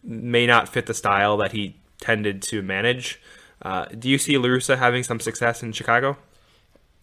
may 0.03 0.47
not 0.47 0.69
fit 0.69 0.87
the 0.87 0.95
style 0.95 1.37
that 1.39 1.53
he 1.53 1.77
tended 2.01 2.43
to 2.43 2.63
manage. 2.63 3.21
Uh, 3.63 3.87
do 3.87 4.09
you 4.09 4.19
see 4.19 4.39
La 4.39 4.49
Russa 4.49 4.79
having 4.79 5.03
some 5.03 5.21
success 5.21 5.63
in 5.63 5.73
Chicago? 5.73 6.17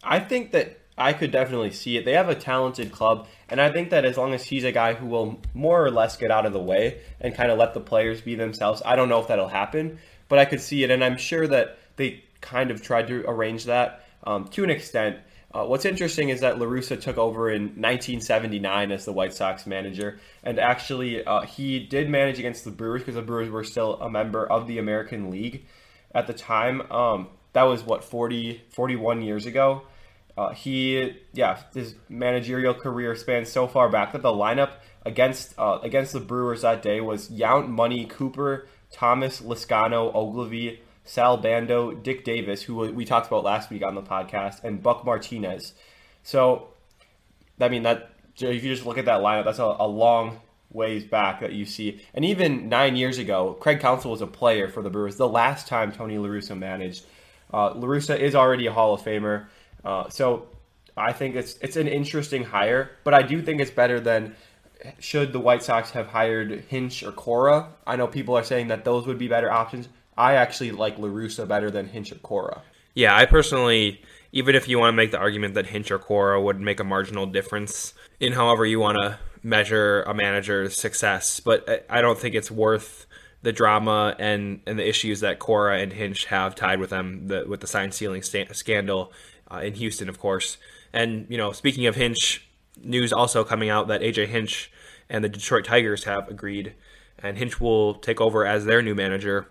I 0.02 0.20
think 0.20 0.52
that 0.52 0.80
I 0.98 1.12
could 1.12 1.30
definitely 1.30 1.72
see 1.72 1.98
it. 1.98 2.04
They 2.04 2.14
have 2.14 2.30
a 2.30 2.34
talented 2.34 2.90
club, 2.90 3.26
and 3.50 3.60
I 3.60 3.70
think 3.70 3.90
that 3.90 4.04
as 4.04 4.16
long 4.16 4.32
as 4.32 4.44
he's 4.44 4.64
a 4.64 4.72
guy 4.72 4.94
who 4.94 5.06
will 5.06 5.40
more 5.52 5.84
or 5.84 5.90
less 5.90 6.16
get 6.16 6.30
out 6.30 6.46
of 6.46 6.54
the 6.54 6.62
way 6.62 7.00
and 7.20 7.34
kind 7.34 7.50
of 7.50 7.58
let 7.58 7.74
the 7.74 7.80
players 7.80 8.22
be 8.22 8.34
themselves, 8.34 8.80
I 8.84 8.96
don't 8.96 9.10
know 9.10 9.20
if 9.20 9.28
that'll 9.28 9.48
happen, 9.48 9.98
but 10.28 10.38
I 10.38 10.46
could 10.46 10.60
see 10.60 10.84
it, 10.84 10.90
and 10.90 11.04
I'm 11.04 11.18
sure 11.18 11.46
that 11.48 11.78
they 11.96 12.24
kind 12.40 12.70
of 12.70 12.82
tried 12.82 13.08
to 13.08 13.24
arrange 13.28 13.64
that 13.64 14.06
um, 14.24 14.48
to 14.48 14.64
an 14.64 14.70
extent. 14.70 15.18
Uh, 15.56 15.64
what's 15.64 15.86
interesting 15.86 16.28
is 16.28 16.40
that 16.40 16.58
La 16.58 16.66
Russa 16.66 17.00
took 17.00 17.16
over 17.16 17.50
in 17.50 17.62
1979 17.62 18.92
as 18.92 19.06
the 19.06 19.12
White 19.12 19.32
Sox 19.32 19.66
manager, 19.66 20.20
and 20.42 20.60
actually 20.60 21.24
uh, 21.24 21.40
he 21.42 21.80
did 21.80 22.10
manage 22.10 22.38
against 22.38 22.64
the 22.64 22.70
Brewers 22.70 23.00
because 23.00 23.14
the 23.14 23.22
Brewers 23.22 23.48
were 23.48 23.64
still 23.64 23.94
a 23.94 24.10
member 24.10 24.46
of 24.46 24.66
the 24.66 24.76
American 24.76 25.30
League 25.30 25.64
at 26.14 26.26
the 26.26 26.34
time. 26.34 26.82
Um, 26.92 27.28
that 27.54 27.62
was 27.62 27.82
what 27.82 28.04
40, 28.04 28.64
41 28.68 29.22
years 29.22 29.46
ago. 29.46 29.80
Uh, 30.36 30.50
he, 30.52 31.14
yeah, 31.32 31.58
his 31.72 31.94
managerial 32.10 32.74
career 32.74 33.16
spans 33.16 33.50
so 33.50 33.66
far 33.66 33.88
back 33.88 34.12
that 34.12 34.20
the 34.20 34.28
lineup 34.28 34.72
against 35.06 35.58
uh, 35.58 35.78
against 35.82 36.12
the 36.12 36.20
Brewers 36.20 36.60
that 36.62 36.82
day 36.82 37.00
was 37.00 37.30
Yount, 37.30 37.68
Money, 37.68 38.04
Cooper, 38.04 38.68
Thomas, 38.92 39.40
Lezcano, 39.40 40.14
Oglivie, 40.14 40.80
Sal 41.06 41.36
Bando, 41.38 41.92
Dick 41.92 42.24
Davis, 42.24 42.62
who 42.62 42.76
we 42.92 43.04
talked 43.04 43.26
about 43.26 43.44
last 43.44 43.70
week 43.70 43.82
on 43.82 43.94
the 43.94 44.02
podcast, 44.02 44.62
and 44.62 44.82
Buck 44.82 45.04
Martinez. 45.04 45.72
So, 46.22 46.68
I 47.60 47.68
mean 47.68 47.84
that 47.84 48.10
if 48.38 48.62
you 48.62 48.74
just 48.74 48.84
look 48.84 48.98
at 48.98 49.06
that 49.06 49.20
lineup, 49.20 49.44
that's 49.44 49.58
a, 49.58 49.76
a 49.78 49.86
long 49.86 50.40
ways 50.70 51.04
back 51.04 51.40
that 51.40 51.52
you 51.52 51.64
see. 51.64 52.02
And 52.12 52.24
even 52.24 52.68
nine 52.68 52.96
years 52.96 53.18
ago, 53.18 53.56
Craig 53.60 53.80
Counsell 53.80 54.10
was 54.10 54.20
a 54.20 54.26
player 54.26 54.68
for 54.68 54.82
the 54.82 54.90
Brewers. 54.90 55.16
The 55.16 55.28
last 55.28 55.66
time 55.66 55.92
Tony 55.92 56.18
La 56.18 56.28
Russa 56.28 56.56
managed, 56.56 57.06
uh, 57.52 57.72
La 57.74 57.86
Russa 57.86 58.18
is 58.18 58.34
already 58.34 58.66
a 58.66 58.72
Hall 58.72 58.94
of 58.94 59.00
Famer. 59.00 59.46
Uh, 59.84 60.08
so 60.10 60.48
I 60.96 61.12
think 61.12 61.36
it's 61.36 61.56
it's 61.58 61.76
an 61.76 61.88
interesting 61.88 62.44
hire, 62.44 62.90
but 63.04 63.14
I 63.14 63.22
do 63.22 63.42
think 63.42 63.60
it's 63.60 63.70
better 63.70 64.00
than 64.00 64.34
should 64.98 65.32
the 65.32 65.40
White 65.40 65.62
Sox 65.62 65.90
have 65.90 66.08
hired 66.08 66.64
Hinch 66.68 67.02
or 67.02 67.12
Cora. 67.12 67.68
I 67.86 67.96
know 67.96 68.06
people 68.06 68.36
are 68.36 68.44
saying 68.44 68.68
that 68.68 68.84
those 68.84 69.06
would 69.06 69.18
be 69.18 69.28
better 69.28 69.50
options. 69.50 69.88
I 70.16 70.34
actually 70.34 70.72
like 70.72 70.98
La 70.98 71.08
Russa 71.08 71.46
better 71.46 71.70
than 71.70 71.88
Hinch 71.88 72.12
or 72.12 72.16
Cora. 72.16 72.62
Yeah, 72.94 73.14
I 73.14 73.26
personally, 73.26 74.00
even 74.32 74.54
if 74.54 74.68
you 74.68 74.78
want 74.78 74.92
to 74.92 74.96
make 74.96 75.10
the 75.10 75.18
argument 75.18 75.54
that 75.54 75.66
Hinch 75.66 75.90
or 75.90 75.98
Cora 75.98 76.40
would 76.40 76.60
make 76.60 76.80
a 76.80 76.84
marginal 76.84 77.26
difference 77.26 77.92
in 78.20 78.32
however 78.32 78.64
you 78.64 78.80
want 78.80 78.96
to 79.02 79.18
measure 79.42 80.02
a 80.02 80.14
manager's 80.14 80.76
success, 80.76 81.40
but 81.40 81.68
I- 81.68 81.98
I 81.98 82.00
don't 82.00 82.18
think 82.18 82.34
it's 82.34 82.50
worth 82.50 83.06
the 83.42 83.52
drama 83.52 84.16
and, 84.18 84.60
and 84.66 84.78
the 84.78 84.88
issues 84.88 85.20
that 85.20 85.38
Cora 85.38 85.78
and 85.78 85.92
Hinch 85.92 86.24
have 86.26 86.54
tied 86.54 86.80
with 86.80 86.90
them, 86.90 87.28
the, 87.28 87.44
with 87.46 87.60
the 87.60 87.66
sign 87.66 87.92
stealing 87.92 88.22
sta- 88.22 88.52
scandal 88.52 89.12
uh, 89.52 89.58
in 89.58 89.74
Houston, 89.74 90.08
of 90.08 90.18
course. 90.18 90.56
And, 90.92 91.26
you 91.28 91.36
know, 91.36 91.52
speaking 91.52 91.86
of 91.86 91.94
Hinch, 91.94 92.48
news 92.82 93.12
also 93.12 93.44
coming 93.44 93.68
out 93.68 93.88
that 93.88 94.00
AJ 94.00 94.28
Hinch 94.28 94.72
and 95.08 95.22
the 95.22 95.28
Detroit 95.28 95.64
Tigers 95.64 96.04
have 96.04 96.28
agreed, 96.28 96.74
and 97.22 97.38
Hinch 97.38 97.60
will 97.60 97.94
take 97.94 98.20
over 98.20 98.44
as 98.46 98.64
their 98.64 98.82
new 98.82 98.94
manager. 98.94 99.48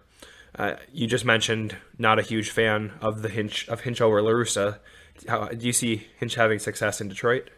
Uh, 0.57 0.75
you 0.93 1.05
just 1.07 1.25
mentioned 1.25 1.75
not 1.97 2.17
a 2.17 2.21
huge 2.21 2.49
fan 2.49 2.93
of 3.01 3.21
the 3.21 3.29
Hinch 3.29 3.67
of 3.67 3.81
Hinch 3.81 4.01
over 4.01 4.21
La 4.21 4.31
Russa. 4.31 4.79
Do 5.25 5.65
you 5.65 5.73
see 5.73 6.07
Hinch 6.17 6.35
having 6.35 6.59
success 6.59 7.01
in 7.01 7.07
Detroit? 7.07 7.49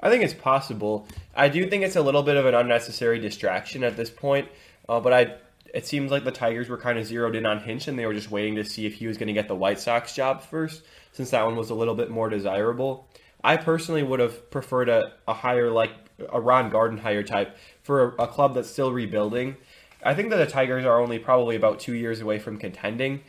I 0.00 0.08
think 0.08 0.24
it's 0.24 0.34
possible. 0.34 1.06
I 1.34 1.48
do 1.48 1.68
think 1.68 1.84
it's 1.84 1.96
a 1.96 2.02
little 2.02 2.22
bit 2.22 2.36
of 2.36 2.46
an 2.46 2.54
unnecessary 2.54 3.18
distraction 3.18 3.84
at 3.84 3.96
this 3.96 4.10
point, 4.10 4.48
uh, 4.88 5.00
but 5.00 5.12
I. 5.12 5.34
It 5.72 5.86
seems 5.86 6.10
like 6.10 6.24
the 6.24 6.32
Tigers 6.32 6.68
were 6.68 6.78
kind 6.78 6.98
of 6.98 7.06
zeroed 7.06 7.36
in 7.36 7.46
on 7.46 7.60
Hinch, 7.60 7.86
and 7.86 7.96
they 7.96 8.04
were 8.04 8.12
just 8.12 8.28
waiting 8.28 8.56
to 8.56 8.64
see 8.64 8.86
if 8.86 8.94
he 8.94 9.06
was 9.06 9.16
going 9.18 9.28
to 9.28 9.32
get 9.32 9.46
the 9.46 9.54
White 9.54 9.78
Sox 9.78 10.12
job 10.12 10.42
first, 10.42 10.82
since 11.12 11.30
that 11.30 11.44
one 11.44 11.54
was 11.54 11.70
a 11.70 11.76
little 11.76 11.94
bit 11.94 12.10
more 12.10 12.28
desirable. 12.28 13.06
I 13.44 13.56
personally 13.56 14.02
would 14.02 14.18
have 14.18 14.50
preferred 14.50 14.88
a, 14.88 15.12
a 15.28 15.32
hire 15.32 15.70
like 15.70 15.92
a 16.32 16.40
Ron 16.40 16.70
Garden 16.70 16.98
Gardenhire 16.98 17.24
type 17.24 17.56
for 17.84 18.16
a, 18.18 18.24
a 18.24 18.26
club 18.26 18.54
that's 18.54 18.68
still 18.68 18.92
rebuilding. 18.92 19.56
I 20.02 20.14
think 20.14 20.30
that 20.30 20.36
the 20.36 20.46
Tigers 20.46 20.84
are 20.84 21.00
only 21.00 21.18
probably 21.18 21.56
about 21.56 21.80
two 21.80 21.94
years 21.94 22.20
away 22.20 22.38
from 22.38 22.56
contending, 22.56 23.20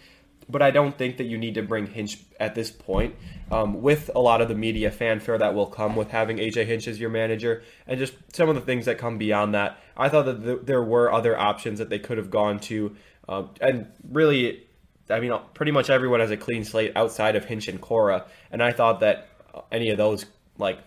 but 0.50 0.62
I 0.62 0.72
don't 0.72 0.98
think 0.98 1.18
that 1.18 1.26
you 1.26 1.38
need 1.38 1.56
to 1.56 1.62
bring 1.62 1.88
Hinch 1.88 2.20
at 2.40 2.56
this 2.56 2.72
point. 2.72 3.16
Um, 3.52 3.82
with 3.82 4.10
a 4.16 4.20
lot 4.20 4.42
of 4.42 4.48
the 4.48 4.56
media 4.56 4.92
fanfare 4.92 5.38
that 5.38 5.54
will 5.54 5.68
come 5.68 5.96
with 5.96 6.12
having 6.12 6.38
AJ 6.38 6.66
Hinch 6.66 6.88
as 6.88 7.00
your 7.00 7.10
manager, 7.10 7.64
and 7.86 8.00
just 8.00 8.14
some 8.34 8.50
of 8.50 8.56
the 8.56 8.62
things 8.62 8.86
that 8.86 8.98
come 8.98 9.18
beyond 9.18 9.54
that, 9.54 9.78
I 9.98 10.10
thought 10.10 10.26
that 10.26 10.44
th- 10.44 10.60
there 10.64 10.84
were 10.84 11.12
other 11.12 11.38
options 11.38 11.80
that 11.80 11.90
they 11.90 12.00
could 12.00 12.18
have 12.18 12.30
gone 12.30 12.60
to, 12.62 12.96
uh, 13.28 13.44
and 13.60 13.88
really, 14.10 14.64
I 15.10 15.20
mean, 15.20 15.34
pretty 15.54 15.72
much 15.72 15.90
everyone 15.90 16.22
has 16.22 16.32
a 16.32 16.38
clean 16.38 16.64
slate 16.64 16.94
outside 16.96 17.36
of 17.36 17.46
Hinch 17.46 17.68
and 17.68 17.82
Cora, 17.82 18.26
and 18.52 18.64
I 18.64 18.72
thought 18.72 19.02
that 19.02 19.28
any 19.72 19.90
of 19.90 19.98
those 19.98 20.26
like 20.58 20.80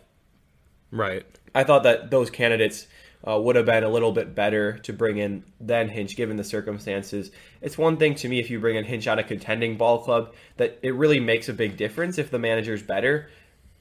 Right. 0.95 1.27
I 1.55 1.65
thought 1.65 1.83
that 1.83 2.11
those 2.11 2.31
candidates 2.31 2.87
uh, 3.27 3.39
would 3.41 3.57
have 3.57 3.67
been 3.67 3.85
a 3.85 3.89
little 3.89 4.13
bit 4.13 4.35
better 4.35 4.79
to 4.79 4.93
bring 4.93 5.17
in 5.19 5.45
than 5.61 5.89
Hinch, 5.89 6.17
given 6.17 6.37
the 6.37 6.45
circumstances. 6.45 7.31
It's 7.63 7.79
one 7.79 7.97
thing 7.97 8.15
to 8.17 8.29
me 8.29 8.39
if 8.39 8.51
you 8.51 8.61
bring 8.61 8.77
in 8.77 8.85
Hinch 8.85 9.07
out 9.07 9.19
of 9.19 9.27
contending 9.27 9.77
ball 9.77 10.03
club 10.03 10.35
that 10.57 10.79
it 10.83 10.95
really 10.95 11.21
makes 11.21 11.49
a 11.49 11.55
big 11.55 11.77
difference 11.77 12.19
if 12.19 12.31
the 12.31 12.39
manager's 12.39 12.83
better. 12.83 13.31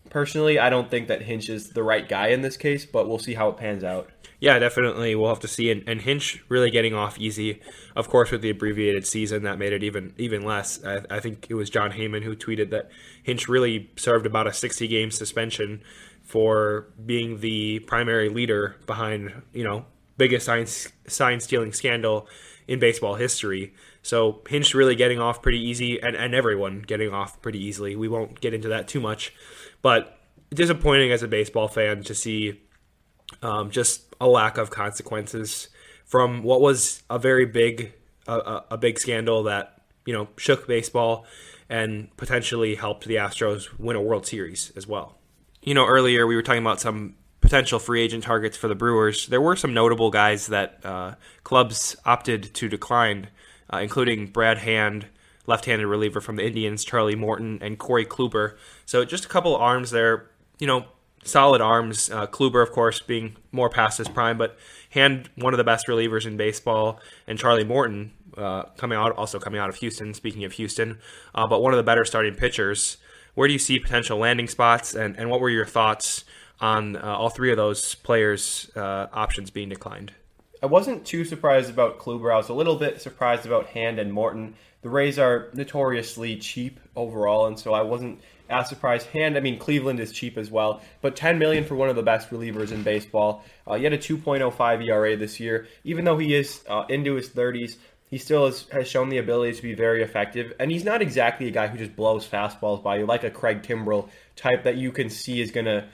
personally, 0.10 0.60
I 0.60 0.70
don't 0.70 0.90
think 0.90 1.08
that 1.08 1.24
Hinch 1.24 1.50
is 1.50 1.70
the 1.70 1.84
right 1.84 2.08
guy 2.08 2.28
in 2.28 2.42
this 2.42 2.58
case, 2.58 2.86
but 2.86 3.08
we'll 3.08 3.20
see 3.20 3.34
how 3.34 3.50
it 3.50 3.58
pans 3.58 3.84
out. 3.84 4.10
Yeah, 4.40 4.60
definitely. 4.60 5.16
We'll 5.16 5.30
have 5.30 5.40
to 5.40 5.48
see. 5.48 5.72
And, 5.72 5.88
and 5.88 6.02
Hinch 6.02 6.44
really 6.50 6.70
getting 6.70 6.94
off 6.94 7.18
easy. 7.18 7.62
Of 7.96 8.10
course, 8.10 8.30
with 8.30 8.42
the 8.42 8.50
abbreviated 8.50 9.08
season, 9.08 9.44
that 9.44 9.58
made 9.58 9.72
it 9.72 9.84
even 9.84 10.14
even 10.18 10.44
less. 10.44 10.84
I, 10.84 11.02
I 11.10 11.20
think 11.22 11.48
it 11.50 11.54
was 11.54 11.70
Jon 11.70 11.94
Heyman 11.94 12.24
who 12.24 12.36
tweeted 12.36 12.70
that 12.72 12.90
Hinch 13.24 13.48
really 13.48 13.90
served 13.96 14.26
about 14.26 14.46
a 14.46 14.52
60 14.52 14.86
game 14.90 15.12
suspension 15.12 15.82
for 16.34 16.88
being 17.06 17.42
the 17.42 17.78
primary 17.82 18.28
leader 18.28 18.76
behind, 18.88 19.32
you 19.54 19.64
know, 19.64 19.86
biggest 20.18 20.48
sign, 20.48 20.66
sign 20.66 21.40
stealing 21.40 21.72
scandal 21.72 22.28
in 22.68 22.80
baseball 22.80 23.14
history. 23.14 23.72
So 24.02 24.42
Hinch 24.50 24.74
really 24.74 24.96
getting 24.96 25.20
off 25.20 25.44
pretty 25.44 25.60
easy, 25.60 26.02
and, 26.02 26.16
and 26.16 26.34
everyone 26.34 26.82
getting 26.82 27.14
off 27.14 27.40
pretty 27.44 27.64
easily. 27.64 27.96
We 27.96 28.08
won't 28.08 28.42
get 28.42 28.52
into 28.52 28.68
that 28.70 28.88
too 28.88 29.00
much, 29.00 29.32
but 29.84 30.18
disappointing 30.50 31.12
as 31.12 31.22
a 31.22 31.28
baseball 31.28 31.68
fan 31.68 32.02
to 32.02 32.16
see 32.16 32.64
um, 33.44 33.70
just 33.70 34.16
a 34.20 34.28
lack 34.28 34.58
of 34.58 34.72
consequences 34.72 35.68
from 36.04 36.42
what 36.42 36.62
was 36.62 37.04
a 37.12 37.20
very 37.20 37.46
big 37.46 37.94
a, 38.28 38.64
a 38.72 38.78
big 38.80 38.98
scandal 38.98 39.44
that 39.44 39.84
you 40.08 40.14
know 40.14 40.30
shook 40.38 40.66
baseball 40.66 41.28
and 41.70 42.10
potentially 42.18 42.74
helped 42.74 43.06
the 43.06 43.18
Astros 43.18 43.68
win 43.78 43.96
a 43.96 44.02
World 44.02 44.26
Series 44.26 44.72
as 44.76 44.88
well. 44.88 45.20
You 45.66 45.74
know, 45.74 45.86
earlier 45.86 46.28
we 46.28 46.36
were 46.36 46.42
talking 46.42 46.62
about 46.62 46.82
some 46.82 47.16
potential 47.40 47.80
free 47.80 48.02
agent 48.02 48.26
targets 48.26 48.58
for 48.58 48.68
the 48.68 48.76
Brewers. 48.76 49.28
There 49.28 49.40
were 49.40 49.56
some 49.56 49.74
notable 49.74 50.12
guys 50.12 50.48
that 50.48 50.86
uh, 50.86 51.16
clubs 51.46 51.96
opted 52.06 52.54
to 52.56 52.68
decline, 52.68 53.30
uh, 53.72 53.78
including 53.78 54.28
Brad 54.28 54.58
Hand, 54.58 55.08
left-handed 55.48 55.88
reliever 55.88 56.20
from 56.20 56.36
the 56.36 56.46
Indians, 56.46 56.84
Charlie 56.84 57.16
Morton, 57.16 57.60
and 57.62 57.80
Corey 57.80 58.06
Kluber. 58.06 58.58
So 58.86 59.06
just 59.06 59.24
a 59.24 59.30
couple 59.30 59.56
of 59.56 59.62
arms 59.62 59.92
there. 59.92 60.30
You 60.60 60.68
know, 60.68 60.86
solid 61.24 61.62
arms. 61.62 62.12
Uh, 62.12 62.28
Kluber, 62.28 62.62
of 62.62 62.74
course, 62.74 63.00
being 63.00 63.38
more 63.54 63.70
past 63.70 64.00
his 64.00 64.10
prime, 64.10 64.38
but 64.38 64.58
Hand, 64.90 65.30
one 65.36 65.54
of 65.54 65.58
the 65.58 65.64
best 65.64 65.88
relievers 65.88 66.26
in 66.26 66.36
baseball, 66.36 67.00
and 67.26 67.40
Charlie 67.40 67.64
Morton, 67.64 68.12
uh, 68.38 68.64
coming 68.76 68.98
out, 68.98 69.16
also 69.16 69.40
coming 69.40 69.62
out 69.62 69.70
of 69.70 69.78
Houston. 69.78 70.14
Speaking 70.14 70.44
of 70.44 70.52
Houston, 70.54 71.00
uh, 71.34 71.48
but 71.48 71.62
one 71.62 71.72
of 71.72 71.78
the 71.78 71.84
better 71.84 72.04
starting 72.04 72.36
pitchers. 72.36 72.98
Where 73.36 73.48
do 73.48 73.54
you 73.54 73.60
see 73.60 73.80
potential 73.80 74.18
landing 74.18 74.48
spots, 74.48 74.94
and, 74.94 75.18
and 75.18 75.30
what 75.30 75.40
were 75.42 75.50
your 75.50 75.66
thoughts 75.66 76.24
on 76.60 76.96
uh, 76.96 77.02
all 77.02 77.30
three 77.30 77.52
of 77.52 77.58
those 77.58 77.96
players' 77.96 78.70
uh, 78.76 79.08
options 79.12 79.50
being 79.50 79.70
declined? 79.70 80.14
I 80.62 80.68
wasn't 80.68 81.06
too 81.06 81.26
surprised 81.26 81.70
about 81.70 82.00
Kluber. 82.00 82.34
I 82.34 82.38
was 82.38 82.50
a 82.50 82.54
little 82.54 82.78
bit 82.78 83.02
surprised 83.02 83.46
about 83.46 83.68
Hand 83.68 84.00
and 84.00 84.14
Morton. 84.14 84.56
The 84.82 84.90
Rays 84.90 85.18
are 85.18 85.50
notoriously 85.54 86.38
cheap 86.38 86.80
overall, 86.96 87.48
and 87.48 87.60
so 87.60 87.74
I 87.74 87.82
wasn't 87.82 88.22
as 88.50 88.70
surprised. 88.70 89.08
Hand, 89.08 89.36
I 89.36 89.40
mean, 89.40 89.58
Cleveland 89.58 90.00
is 90.00 90.12
cheap 90.12 90.38
as 90.38 90.52
well, 90.52 90.82
but 91.02 91.16
10 91.16 91.40
million 91.40 91.64
for 91.64 91.76
one 91.76 91.90
of 91.90 91.96
the 91.96 92.04
best 92.04 92.30
relievers 92.30 92.72
in 92.72 92.84
baseball. 92.84 93.44
Uh, 93.66 93.76
he 93.76 93.84
had 93.84 93.94
a 93.94 93.98
2.05 93.98 94.88
ERA 94.88 95.18
this 95.18 95.40
year. 95.40 95.68
Even 95.84 96.06
though 96.06 96.18
he 96.18 96.36
is 96.36 96.64
uh, 96.70 96.84
into 96.90 97.16
his 97.16 97.30
30s, 97.30 97.78
he 98.14 98.20
still 98.20 98.46
has, 98.46 98.68
has 98.72 98.88
shown 98.88 99.10
the 99.10 99.18
ability 99.18 99.54
to 99.54 99.62
be 99.64 99.74
very 99.74 100.04
effective. 100.04 100.54
And 100.60 100.70
he's 100.70 100.84
not 100.84 101.02
exactly 101.02 101.48
a 101.48 101.52
guy 101.52 101.66
who 101.66 101.80
just 101.80 101.96
blows 101.96 102.28
fastballs 102.28 102.84
by 102.84 102.98
you, 102.98 103.08
like 103.08 103.24
a 103.24 103.32
Craig 103.32 103.64
Kimbrel 103.64 104.08
type 104.36 104.62
that 104.66 104.78
you 104.78 104.92
can 104.92 105.10
see 105.10 105.42
is 105.42 105.50
going 105.50 105.66
to 105.66 105.88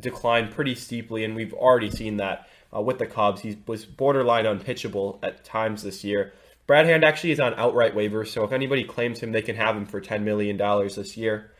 decline 0.00 0.50
pretty 0.50 0.74
steeply. 0.74 1.22
And 1.22 1.36
we've 1.36 1.54
already 1.54 1.88
seen 1.88 2.16
that 2.16 2.48
uh, 2.74 2.80
with 2.80 2.98
the 2.98 3.06
Cubs. 3.06 3.42
He 3.42 3.58
was 3.68 3.84
borderline 3.84 4.44
unpitchable 4.44 5.20
at 5.22 5.44
times 5.44 5.84
this 5.84 6.02
year. 6.02 6.32
Brad 6.66 6.86
Hand 6.86 7.04
actually 7.04 7.30
is 7.30 7.38
on 7.38 7.54
outright 7.54 7.94
waivers, 7.94 8.26
so 8.26 8.42
if 8.42 8.50
anybody 8.50 8.82
claims 8.82 9.20
him, 9.20 9.30
they 9.30 9.40
can 9.40 9.54
have 9.54 9.76
him 9.76 9.86
for 9.86 10.00
$10 10.00 10.22
million 10.24 10.56
this 10.56 11.16
year. 11.16 11.52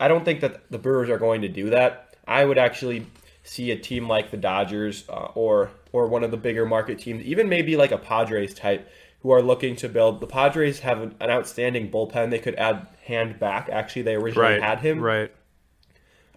I 0.00 0.08
don't 0.08 0.24
think 0.24 0.40
that 0.40 0.68
the 0.72 0.78
Brewers 0.78 1.08
are 1.08 1.18
going 1.18 1.42
to 1.42 1.48
do 1.48 1.70
that. 1.70 2.16
I 2.26 2.44
would 2.44 2.58
actually 2.58 3.06
see 3.44 3.70
a 3.70 3.78
team 3.78 4.08
like 4.08 4.32
the 4.32 4.36
Dodgers 4.36 5.04
uh, 5.08 5.28
or 5.36 5.70
or 5.92 6.08
one 6.08 6.24
of 6.24 6.32
the 6.32 6.36
bigger 6.36 6.66
market 6.66 6.98
teams, 6.98 7.22
even 7.22 7.48
maybe 7.48 7.76
like 7.76 7.92
a 7.92 7.96
Padres 7.96 8.52
type, 8.52 8.90
who 9.20 9.30
are 9.30 9.42
looking 9.42 9.76
to 9.76 9.88
build. 9.88 10.20
The 10.20 10.26
Padres 10.26 10.80
have 10.80 11.00
an, 11.00 11.14
an 11.20 11.30
outstanding 11.30 11.90
bullpen. 11.90 12.30
They 12.30 12.38
could 12.38 12.54
add 12.56 12.88
Hand 13.06 13.38
back. 13.38 13.68
Actually, 13.70 14.02
they 14.02 14.14
originally 14.14 14.54
right, 14.54 14.62
had 14.62 14.80
him. 14.80 15.00
Right. 15.00 15.32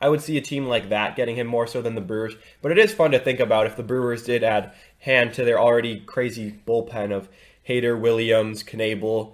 I 0.01 0.07
would 0.07 0.21
see 0.21 0.37
a 0.37 0.41
team 0.41 0.65
like 0.65 0.89
that 0.89 1.15
getting 1.15 1.35
him 1.35 1.47
more 1.47 1.67
so 1.67 1.81
than 1.81 1.95
the 1.95 2.01
Brewers. 2.01 2.35
But 2.61 2.71
it 2.71 2.77
is 2.77 2.93
fun 2.93 3.11
to 3.11 3.19
think 3.19 3.39
about 3.39 3.65
if 3.65 3.75
the 3.75 3.83
Brewers 3.83 4.23
did 4.23 4.43
add 4.43 4.71
Hand 4.99 5.33
to 5.33 5.43
their 5.43 5.59
already 5.59 5.99
crazy 5.99 6.59
bullpen 6.67 7.11
of 7.11 7.27
Hader, 7.67 7.99
Williams, 7.99 8.63
Knebel, 8.63 9.33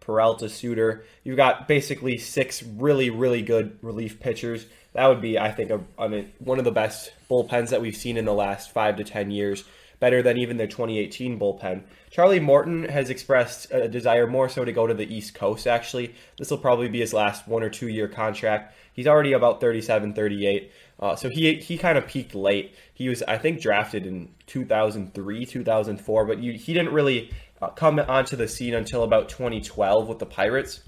Peralta, 0.00 0.48
Suter. 0.48 1.04
You've 1.24 1.36
got 1.36 1.68
basically 1.68 2.16
six 2.18 2.62
really, 2.62 3.10
really 3.10 3.42
good 3.42 3.78
relief 3.82 4.20
pitchers. 4.20 4.66
That 4.94 5.06
would 5.06 5.20
be, 5.20 5.38
I 5.38 5.50
think, 5.50 5.70
a, 5.70 5.80
I 5.98 6.08
mean, 6.08 6.32
one 6.38 6.58
of 6.58 6.64
the 6.64 6.70
best 6.70 7.12
bullpens 7.30 7.70
that 7.70 7.80
we've 7.80 7.96
seen 7.96 8.16
in 8.16 8.24
the 8.24 8.32
last 8.32 8.72
five 8.72 8.96
to 8.96 9.04
ten 9.04 9.30
years. 9.30 9.64
Better 10.00 10.22
than 10.22 10.38
even 10.38 10.56
their 10.56 10.66
2018 10.66 11.38
bullpen. 11.38 11.82
Charlie 12.10 12.40
Morton 12.40 12.84
has 12.84 13.10
expressed 13.10 13.72
a 13.72 13.88
desire 13.88 14.26
more 14.26 14.48
so 14.48 14.64
to 14.64 14.72
go 14.72 14.86
to 14.86 14.94
the 14.94 15.12
East 15.12 15.34
Coast, 15.34 15.66
actually. 15.66 16.14
This 16.38 16.50
will 16.50 16.58
probably 16.58 16.88
be 16.88 17.00
his 17.00 17.12
last 17.12 17.48
one 17.48 17.62
or 17.62 17.68
two 17.68 17.88
year 17.88 18.06
contract. 18.06 18.74
He's 18.92 19.06
already 19.06 19.32
about 19.32 19.60
37, 19.60 20.14
38. 20.14 20.72
Uh, 21.00 21.16
so 21.16 21.28
he 21.28 21.54
he 21.56 21.78
kind 21.78 21.98
of 21.98 22.06
peaked 22.06 22.34
late. 22.34 22.74
He 22.94 23.08
was, 23.08 23.22
I 23.22 23.38
think, 23.38 23.60
drafted 23.60 24.06
in 24.06 24.34
2003, 24.46 25.46
2004, 25.46 26.26
but 26.26 26.38
you, 26.38 26.52
he 26.52 26.74
didn't 26.74 26.92
really 26.92 27.30
uh, 27.60 27.68
come 27.68 27.98
onto 27.98 28.36
the 28.36 28.48
scene 28.48 28.74
until 28.74 29.02
about 29.02 29.28
2012 29.28 30.08
with 30.08 30.18
the 30.18 30.26
Pirates. 30.26 30.80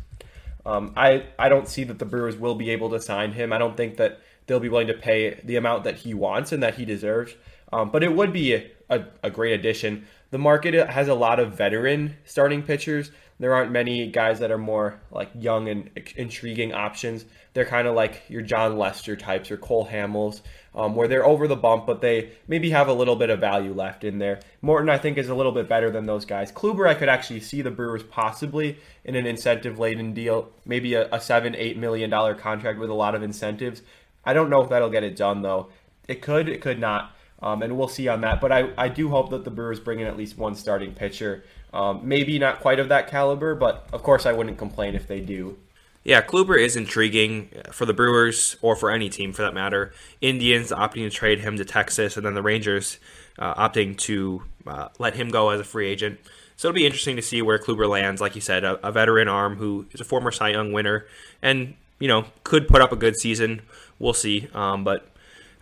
Um, 0.66 0.92
I 0.96 1.26
I 1.38 1.48
don't 1.48 1.68
see 1.68 1.84
that 1.84 1.98
the 1.98 2.04
Brewers 2.04 2.36
will 2.36 2.54
be 2.54 2.70
able 2.70 2.90
to 2.90 3.00
sign 3.00 3.32
him. 3.32 3.52
I 3.52 3.58
don't 3.58 3.76
think 3.76 3.96
that 3.96 4.20
they'll 4.46 4.60
be 4.60 4.68
willing 4.68 4.88
to 4.88 4.94
pay 4.94 5.40
the 5.44 5.56
amount 5.56 5.84
that 5.84 5.96
he 5.96 6.14
wants 6.14 6.52
and 6.52 6.62
that 6.62 6.74
he 6.74 6.84
deserves. 6.84 7.34
Um, 7.72 7.90
but 7.90 8.02
it 8.02 8.14
would 8.14 8.32
be 8.32 8.54
a, 8.88 9.04
a, 9.22 9.30
great 9.30 9.52
addition. 9.52 10.06
The 10.30 10.38
market 10.38 10.74
has 10.88 11.08
a 11.08 11.14
lot 11.14 11.38
of 11.38 11.56
veteran 11.56 12.16
starting 12.24 12.62
pitchers. 12.62 13.12
There 13.38 13.54
aren't 13.54 13.70
many 13.70 14.08
guys 14.08 14.40
that 14.40 14.50
are 14.50 14.58
more 14.58 15.00
like 15.10 15.30
young 15.34 15.68
and 15.68 15.90
intriguing 16.16 16.74
options. 16.74 17.24
They're 17.52 17.64
kind 17.64 17.86
of 17.86 17.94
like 17.94 18.22
your 18.28 18.42
Jon 18.42 18.76
Lester 18.76 19.16
types 19.16 19.50
or 19.50 19.56
Cole 19.56 19.86
Hamels 19.86 20.42
um, 20.74 20.94
where 20.94 21.08
they're 21.08 21.26
over 21.26 21.48
the 21.48 21.56
bump, 21.56 21.86
but 21.86 22.00
they 22.00 22.30
maybe 22.46 22.70
have 22.70 22.88
a 22.88 22.92
little 22.92 23.16
bit 23.16 23.30
of 23.30 23.40
value 23.40 23.72
left 23.72 24.04
in 24.04 24.18
there. 24.18 24.40
Morton, 24.62 24.88
I 24.88 24.98
think, 24.98 25.18
is 25.18 25.28
a 25.28 25.34
little 25.34 25.52
bit 25.52 25.68
better 25.68 25.90
than 25.90 26.06
those 26.06 26.24
guys. 26.24 26.52
Kluber, 26.52 26.88
I 26.88 26.94
could 26.94 27.08
actually 27.08 27.40
see 27.40 27.62
the 27.62 27.70
Brewers 27.70 28.02
possibly 28.04 28.78
in 29.04 29.16
an 29.16 29.26
incentive 29.26 29.78
laden 29.78 30.12
deal, 30.12 30.50
maybe 30.64 30.94
a, 30.94 31.08
a 31.12 31.20
seven, 31.20 31.56
eight 31.56 31.76
million 31.76 32.10
dollar 32.10 32.34
contract 32.34 32.78
with 32.78 32.90
a 32.90 32.94
lot 32.94 33.14
of 33.14 33.22
incentives. 33.22 33.82
I 34.24 34.32
don't 34.32 34.50
know 34.50 34.62
if 34.62 34.68
that'll 34.68 34.90
get 34.90 35.02
it 35.02 35.16
done 35.16 35.42
though. 35.42 35.68
It 36.06 36.22
could, 36.22 36.48
it 36.48 36.60
could 36.60 36.78
not. 36.78 37.16
Um, 37.42 37.62
and 37.62 37.78
we'll 37.78 37.88
see 37.88 38.08
on 38.08 38.20
that. 38.20 38.40
But 38.40 38.52
I, 38.52 38.70
I 38.76 38.88
do 38.88 39.08
hope 39.08 39.30
that 39.30 39.44
the 39.44 39.50
Brewers 39.50 39.80
bring 39.80 40.00
in 40.00 40.06
at 40.06 40.16
least 40.16 40.36
one 40.36 40.54
starting 40.54 40.92
pitcher. 40.92 41.44
Um, 41.72 42.00
maybe 42.06 42.38
not 42.38 42.60
quite 42.60 42.78
of 42.78 42.88
that 42.88 43.08
caliber, 43.08 43.54
but 43.54 43.86
of 43.92 44.02
course 44.02 44.26
I 44.26 44.32
wouldn't 44.32 44.58
complain 44.58 44.94
if 44.94 45.06
they 45.06 45.20
do. 45.20 45.56
Yeah, 46.02 46.22
Kluber 46.22 46.58
is 46.58 46.76
intriguing 46.76 47.50
for 47.72 47.84
the 47.84 47.92
Brewers 47.92 48.56
or 48.62 48.74
for 48.74 48.90
any 48.90 49.10
team 49.10 49.32
for 49.32 49.42
that 49.42 49.52
matter. 49.52 49.92
Indians 50.20 50.70
opting 50.70 51.08
to 51.08 51.10
trade 51.10 51.40
him 51.40 51.56
to 51.58 51.64
Texas, 51.64 52.16
and 52.16 52.24
then 52.24 52.34
the 52.34 52.42
Rangers 52.42 52.98
uh, 53.38 53.68
opting 53.68 53.96
to 53.98 54.42
uh, 54.66 54.88
let 54.98 55.14
him 55.14 55.28
go 55.28 55.50
as 55.50 55.60
a 55.60 55.64
free 55.64 55.88
agent. 55.88 56.18
So 56.56 56.68
it'll 56.68 56.76
be 56.76 56.86
interesting 56.86 57.16
to 57.16 57.22
see 57.22 57.42
where 57.42 57.58
Kluber 57.58 57.88
lands. 57.88 58.20
Like 58.20 58.34
you 58.34 58.40
said, 58.40 58.64
a, 58.64 58.86
a, 58.86 58.92
veteran 58.92 59.28
arm 59.28 59.56
who 59.56 59.86
is 59.92 60.00
a 60.00 60.04
former 60.04 60.30
Cy 60.30 60.50
Young 60.50 60.72
winner, 60.72 61.06
and 61.42 61.74
you 61.98 62.08
know 62.08 62.26
could 62.44 62.66
put 62.66 62.80
up 62.80 62.92
a 62.92 62.96
good 62.96 63.16
season. 63.16 63.62
We'll 63.98 64.14
see. 64.14 64.48
Um, 64.54 64.84
but 64.84 65.06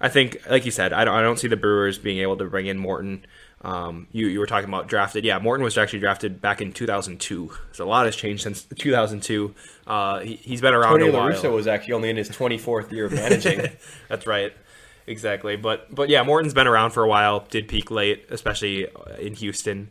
I 0.01 0.09
think, 0.09 0.41
like 0.49 0.65
you 0.65 0.71
said, 0.71 0.93
I 0.93 1.05
don't, 1.05 1.15
I 1.15 1.23
don't 1.23 1.39
see 1.39 1.49
the 1.49 1.57
Brewers 1.57 1.99
being 1.99 2.19
able 2.19 2.37
to 2.37 2.45
bring 2.45 2.67
in 2.67 2.79
Morton. 2.79 3.27
Um, 3.63 4.07
you, 4.13 4.29
you 4.29 4.39
were 4.39 4.47
talking 4.47 4.69
about 4.69 4.87
drafted. 4.87 5.25
Yeah, 5.25 5.39
Morton 5.41 5.65
was 5.65 5.77
actually 5.77 5.99
drafted 5.99 6.41
back 6.41 6.61
in 6.61 6.73
2002. 6.73 7.51
So 7.73 7.85
a 7.85 7.89
lot 7.89 8.07
has 8.07 8.15
changed 8.15 8.43
since 8.43 8.63
2002. 8.63 9.55
Uh, 9.87 10.21
he, 10.21 10.37
has 10.51 10.61
been 10.61 10.75
around 10.75 11.01
Tony 11.01 11.09
a 11.09 11.13
while. 11.13 11.29
Russo 11.29 11.55
was 11.55 11.67
actually 11.67 11.95
only 11.95 12.11
in 12.11 12.17
his 12.17 12.31
24th 12.31 12.93
year 12.93 13.07
of 13.07 13.13
managing. 13.13 13.67
That's 14.09 14.27
right. 14.27 14.53
Exactly. 15.09 15.57
But 15.57 15.93
but 15.93 16.11
yeah, 16.11 16.23
Morton's 16.23 16.55
been 16.55 16.67
around 16.67 16.91
for 16.91 17.03
a 17.03 17.09
while. 17.09 17.47
Did 17.49 17.67
peak 17.67 17.91
late, 17.91 18.27
especially 18.31 18.87
in 19.19 19.35
Houston. 19.35 19.89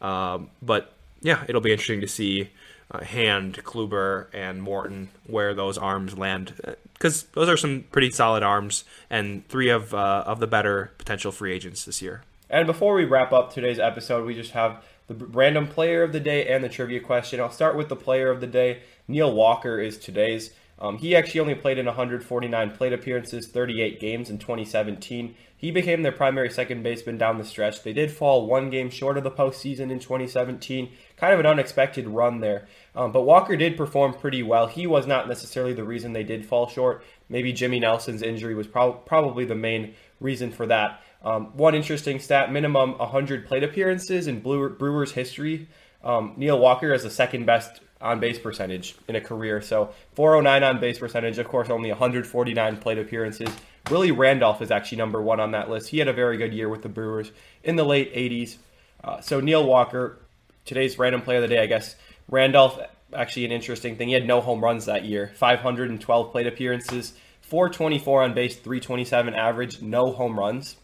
Um, 0.00 0.50
but 0.62 0.92
yeah, 1.22 1.42
it'll 1.48 1.62
be 1.62 1.72
interesting 1.72 2.02
to 2.02 2.06
see 2.06 2.50
uh, 2.90 3.04
Hand, 3.04 3.62
Kluber, 3.64 4.26
and 4.32 4.62
Morton 4.62 5.08
where 5.26 5.54
those 5.54 5.76
arms 5.76 6.16
land 6.16 6.76
because 6.94 7.24
those 7.34 7.48
are 7.48 7.56
some 7.56 7.84
pretty 7.92 8.10
solid 8.10 8.42
arms 8.42 8.84
and 9.08 9.46
three 9.48 9.68
of 9.68 9.94
uh, 9.94 10.24
of 10.26 10.40
the 10.40 10.46
better 10.46 10.92
potential 10.98 11.32
free 11.32 11.52
agents 11.52 11.84
this 11.84 12.02
year. 12.02 12.22
And 12.50 12.66
before 12.66 12.94
we 12.94 13.04
wrap 13.04 13.32
up 13.32 13.52
today's 13.52 13.78
episode, 13.78 14.24
we 14.26 14.34
just 14.34 14.52
have 14.52 14.82
the 15.06 15.14
random 15.14 15.66
player 15.66 16.02
of 16.02 16.12
the 16.12 16.20
day 16.20 16.46
and 16.48 16.62
the 16.62 16.68
trivia 16.68 17.00
question. 17.00 17.40
I'll 17.40 17.50
start 17.50 17.76
with 17.76 17.88
the 17.88 17.96
player 17.96 18.30
of 18.30 18.40
the 18.40 18.46
day. 18.46 18.82
Neil 19.06 19.32
Walker 19.32 19.80
is 19.80 19.98
today's. 19.98 20.50
Um, 20.80 20.98
he 20.98 21.16
actually 21.16 21.40
only 21.40 21.54
played 21.56 21.78
in 21.78 21.86
149 21.86 22.70
plate 22.72 22.92
appearances, 22.92 23.48
38 23.48 23.98
games 23.98 24.30
in 24.30 24.38
2017. 24.38 25.34
He 25.56 25.72
became 25.72 26.02
their 26.02 26.12
primary 26.12 26.50
second 26.50 26.84
baseman 26.84 27.18
down 27.18 27.38
the 27.38 27.44
stretch. 27.44 27.82
They 27.82 27.92
did 27.92 28.12
fall 28.12 28.46
one 28.46 28.70
game 28.70 28.90
short 28.90 29.18
of 29.18 29.24
the 29.24 29.30
postseason 29.30 29.90
in 29.90 29.98
2017. 29.98 30.90
Kind 31.16 31.34
of 31.34 31.40
an 31.40 31.46
unexpected 31.46 32.06
run 32.06 32.38
there. 32.38 32.68
Um, 32.94 33.10
but 33.10 33.22
Walker 33.22 33.56
did 33.56 33.76
perform 33.76 34.14
pretty 34.14 34.44
well. 34.44 34.68
He 34.68 34.86
was 34.86 35.04
not 35.04 35.26
necessarily 35.26 35.72
the 35.72 35.82
reason 35.82 36.12
they 36.12 36.22
did 36.22 36.46
fall 36.46 36.68
short, 36.68 37.02
maybe 37.28 37.52
Jimmy 37.52 37.80
Nelson's 37.80 38.22
injury 38.22 38.54
was 38.54 38.68
prob- 38.68 39.04
probably 39.04 39.44
the 39.44 39.56
main 39.56 39.94
reason 40.20 40.52
for 40.52 40.66
that. 40.66 41.02
Um, 41.24 41.56
one 41.56 41.74
interesting 41.74 42.20
stat: 42.20 42.52
minimum 42.52 42.96
100 42.98 43.46
plate 43.46 43.64
appearances 43.64 44.28
in 44.28 44.40
Brewers 44.40 45.12
history. 45.12 45.68
Um, 46.04 46.34
Neil 46.36 46.58
Walker 46.58 46.92
is 46.92 47.02
the 47.02 47.10
second 47.10 47.44
best 47.44 47.80
on 48.00 48.20
base 48.20 48.38
percentage 48.38 48.94
in 49.08 49.16
a 49.16 49.20
career. 49.20 49.60
So 49.60 49.90
409 50.14 50.62
on 50.62 50.80
base 50.80 50.98
percentage, 50.98 51.38
of 51.38 51.48
course, 51.48 51.68
only 51.70 51.90
149 51.90 52.76
plate 52.76 52.98
appearances. 52.98 53.50
Willie 53.90 54.12
Randolph 54.12 54.62
is 54.62 54.70
actually 54.70 54.98
number 54.98 55.20
one 55.20 55.40
on 55.40 55.52
that 55.52 55.70
list. 55.70 55.88
He 55.88 55.98
had 55.98 56.08
a 56.08 56.12
very 56.12 56.36
good 56.36 56.52
year 56.52 56.68
with 56.68 56.82
the 56.82 56.88
Brewers 56.88 57.32
in 57.64 57.76
the 57.76 57.84
late 57.84 58.14
80s. 58.14 58.56
Uh, 59.02 59.20
so 59.20 59.40
Neil 59.40 59.64
Walker, 59.64 60.18
today's 60.64 60.98
random 60.98 61.22
player 61.22 61.38
of 61.38 61.42
the 61.42 61.48
day, 61.48 61.62
I 61.62 61.66
guess. 61.66 61.96
Randolph, 62.28 62.78
actually 63.12 63.46
an 63.46 63.52
interesting 63.52 63.96
thing. 63.96 64.08
He 64.08 64.14
had 64.14 64.26
no 64.26 64.40
home 64.40 64.62
runs 64.62 64.84
that 64.84 65.04
year. 65.04 65.32
512 65.34 66.32
plate 66.32 66.46
appearances, 66.46 67.14
424 67.42 68.22
on 68.24 68.34
base, 68.34 68.56
327 68.56 69.34
average, 69.34 69.80
no 69.80 70.12
home 70.12 70.38
runs. 70.38 70.76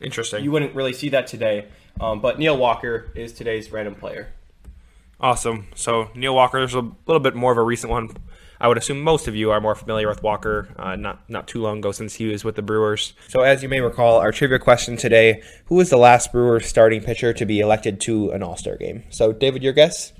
Interesting. 0.00 0.44
You 0.44 0.52
wouldn't 0.52 0.74
really 0.74 0.92
see 0.92 1.10
that 1.10 1.26
today. 1.26 1.66
Um, 2.00 2.20
but 2.20 2.38
Neil 2.38 2.56
Walker 2.56 3.10
is 3.14 3.32
today's 3.32 3.72
random 3.72 3.94
player. 3.94 4.28
Awesome. 5.20 5.66
So 5.74 6.10
Neil 6.14 6.34
Walker 6.34 6.62
is 6.62 6.74
a 6.74 6.90
little 7.06 7.20
bit 7.20 7.34
more 7.34 7.50
of 7.50 7.58
a 7.58 7.62
recent 7.62 7.90
one. 7.90 8.10
I 8.60 8.68
would 8.68 8.78
assume 8.78 9.02
most 9.02 9.28
of 9.28 9.36
you 9.36 9.50
are 9.50 9.60
more 9.60 9.74
familiar 9.74 10.08
with 10.08 10.22
Walker. 10.22 10.68
Uh, 10.76 10.96
not 10.96 11.28
not 11.28 11.46
too 11.46 11.60
long 11.60 11.78
ago 11.78 11.92
since 11.92 12.14
he 12.14 12.26
was 12.26 12.44
with 12.44 12.56
the 12.56 12.62
Brewers. 12.62 13.14
So 13.28 13.42
as 13.42 13.62
you 13.62 13.68
may 13.68 13.80
recall, 13.80 14.18
our 14.18 14.32
trivia 14.32 14.58
question 14.58 14.96
today: 14.96 15.42
Who 15.66 15.76
was 15.76 15.90
the 15.90 15.96
last 15.96 16.32
Brewers 16.32 16.66
starting 16.66 17.02
pitcher 17.02 17.32
to 17.32 17.46
be 17.46 17.60
elected 17.60 18.00
to 18.02 18.30
an 18.30 18.42
All 18.42 18.56
Star 18.56 18.76
game? 18.76 19.04
So 19.10 19.32
David, 19.32 19.62
your 19.62 19.72
guess? 19.72 20.12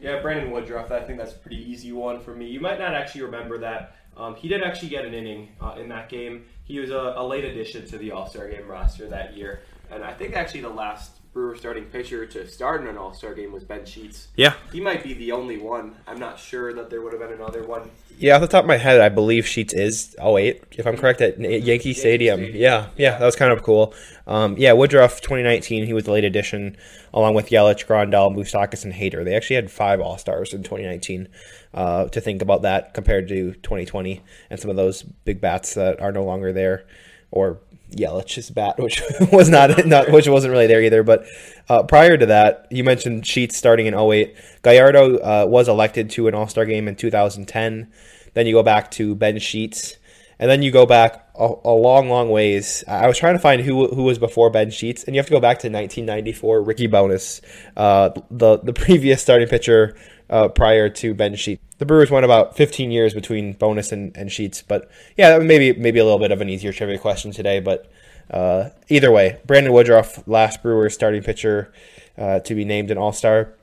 Yeah, 0.00 0.20
Brandon 0.20 0.50
Woodruff. 0.50 0.90
I 0.90 1.00
think 1.00 1.18
that's 1.18 1.32
a 1.32 1.38
pretty 1.38 1.70
easy 1.70 1.92
one 1.92 2.20
for 2.20 2.34
me. 2.34 2.46
You 2.46 2.60
might 2.60 2.78
not 2.78 2.94
actually 2.94 3.22
remember 3.22 3.58
that. 3.58 3.96
Um, 4.16 4.36
he 4.36 4.48
did 4.48 4.62
actually 4.62 4.88
get 4.90 5.04
an 5.04 5.14
inning 5.14 5.48
uh, 5.60 5.74
in 5.78 5.88
that 5.88 6.08
game. 6.08 6.44
He 6.64 6.78
was 6.78 6.90
a, 6.90 7.14
a 7.16 7.26
late 7.26 7.44
addition 7.44 7.86
to 7.86 7.98
the 7.98 8.12
All 8.12 8.28
Star 8.28 8.48
game 8.48 8.68
roster 8.68 9.08
that 9.08 9.36
year, 9.36 9.62
and 9.90 10.04
I 10.04 10.12
think 10.12 10.34
actually 10.34 10.62
the 10.62 10.68
last 10.68 11.12
Brewer 11.34 11.56
starting 11.56 11.86
pitcher 11.86 12.24
to 12.26 12.46
start 12.46 12.80
in 12.80 12.86
an 12.86 12.96
All 12.96 13.12
Star 13.12 13.34
game 13.34 13.50
was 13.50 13.64
Ben 13.64 13.84
Sheets. 13.84 14.28
Yeah. 14.36 14.54
He 14.72 14.80
might 14.80 15.02
be 15.02 15.14
the 15.14 15.32
only 15.32 15.58
one. 15.58 15.96
I'm 16.06 16.20
not 16.20 16.38
sure 16.38 16.72
that 16.74 16.90
there 16.90 17.02
would 17.02 17.12
have 17.12 17.20
been 17.20 17.32
another 17.32 17.64
one. 17.66 17.90
Yeah, 18.16 18.36
off 18.36 18.42
the 18.42 18.46
top 18.46 18.62
of 18.62 18.68
my 18.68 18.76
head, 18.76 19.00
I 19.00 19.08
believe 19.08 19.44
Sheets 19.44 19.74
is 19.74 20.14
08, 20.24 20.62
if 20.70 20.86
I'm 20.86 20.96
correct, 20.96 21.20
at 21.20 21.40
Yankee, 21.40 21.58
Yankee 21.58 21.92
Stadium. 21.92 22.38
Stadium. 22.38 22.62
Yeah, 22.62 22.86
yeah, 22.96 23.18
that 23.18 23.26
was 23.26 23.34
kind 23.34 23.52
of 23.52 23.64
cool. 23.64 23.92
Um, 24.28 24.56
yeah, 24.56 24.72
Woodruff 24.74 25.20
2019, 25.22 25.84
he 25.84 25.92
was 25.92 26.04
the 26.04 26.12
late 26.12 26.22
addition, 26.22 26.76
along 27.12 27.34
with 27.34 27.50
Yelich, 27.50 27.84
Grandal, 27.84 28.32
Moustakas, 28.32 28.84
and 28.84 28.94
Hader. 28.94 29.24
They 29.24 29.34
actually 29.34 29.56
had 29.56 29.72
five 29.72 30.00
All 30.00 30.16
Stars 30.16 30.54
in 30.54 30.62
2019. 30.62 31.28
Uh, 31.74 32.04
to 32.10 32.20
think 32.20 32.40
about 32.40 32.62
that 32.62 32.94
compared 32.94 33.26
to 33.26 33.52
2020 33.54 34.22
and 34.48 34.60
some 34.60 34.70
of 34.70 34.76
those 34.76 35.02
big 35.02 35.40
bats 35.40 35.74
that 35.74 36.00
are 36.00 36.12
no 36.12 36.22
longer 36.22 36.52
there 36.52 36.86
or 37.32 37.58
Yelich's 37.90 38.50
bat, 38.50 38.78
which 38.78 39.02
was 39.32 39.48
not 39.48 39.86
not 39.86 40.10
which 40.10 40.28
wasn't 40.28 40.52
really 40.52 40.66
there 40.66 40.82
either. 40.82 41.02
But 41.02 41.26
uh, 41.68 41.82
prior 41.82 42.16
to 42.16 42.26
that, 42.26 42.66
you 42.70 42.84
mentioned 42.84 43.26
Sheets 43.26 43.56
starting 43.56 43.86
in 43.86 43.94
08. 43.94 44.36
Gallardo 44.62 45.18
uh, 45.18 45.46
was 45.48 45.68
elected 45.68 46.10
to 46.10 46.28
an 46.28 46.34
All 46.34 46.48
Star 46.48 46.64
game 46.64 46.88
in 46.88 46.96
2010. 46.96 47.90
Then 48.34 48.46
you 48.46 48.52
go 48.52 48.62
back 48.62 48.90
to 48.92 49.14
Ben 49.14 49.38
Sheets, 49.38 49.96
and 50.38 50.50
then 50.50 50.62
you 50.62 50.72
go 50.72 50.86
back 50.86 51.28
a, 51.36 51.52
a, 51.64 51.70
long, 51.70 52.08
long 52.08 52.30
ways. 52.30 52.82
I 52.88 53.06
was 53.06 53.16
trying 53.16 53.34
to 53.34 53.38
find 53.38 53.62
who 53.62 53.88
who 53.88 54.02
was 54.02 54.18
before 54.18 54.50
Ben 54.50 54.70
Sheets, 54.70 55.04
and 55.04 55.14
you 55.14 55.20
have 55.20 55.26
to 55.26 55.32
go 55.32 55.40
back 55.40 55.58
to 55.60 55.68
1994. 55.68 56.62
Ricky 56.62 56.86
Bones, 56.86 57.40
uh, 57.76 58.10
the 58.30 58.58
the 58.58 58.72
previous 58.72 59.22
starting 59.22 59.48
pitcher 59.48 59.96
uh, 60.30 60.48
prior 60.48 60.88
to 60.88 61.14
Ben 61.14 61.34
Sheets. 61.34 61.62
The 61.78 61.86
Brewers 61.86 62.10
went 62.10 62.24
about 62.24 62.56
15 62.56 62.90
years 62.90 63.14
between 63.14 63.54
Bones 63.54 63.92
and, 63.92 64.16
and 64.16 64.30
Sheets, 64.30 64.62
but 64.62 64.90
yeah, 65.16 65.38
maybe 65.38 65.78
maybe 65.78 65.98
a 65.98 66.04
little 66.04 66.18
bit 66.18 66.32
of 66.32 66.40
an 66.40 66.48
easier 66.48 66.72
trivia 66.72 66.98
question 66.98 67.32
today. 67.32 67.60
But 67.60 67.90
uh, 68.30 68.70
either 68.88 69.10
way, 69.10 69.40
Brandon 69.46 69.72
Woodruff, 69.72 70.26
last 70.26 70.62
Brewers 70.62 70.94
starting 70.94 71.22
pitcher 71.22 71.72
uh, 72.16 72.40
to 72.40 72.54
be 72.54 72.64
named 72.64 72.90
an 72.90 72.98
All 72.98 73.12
Star. 73.12 73.54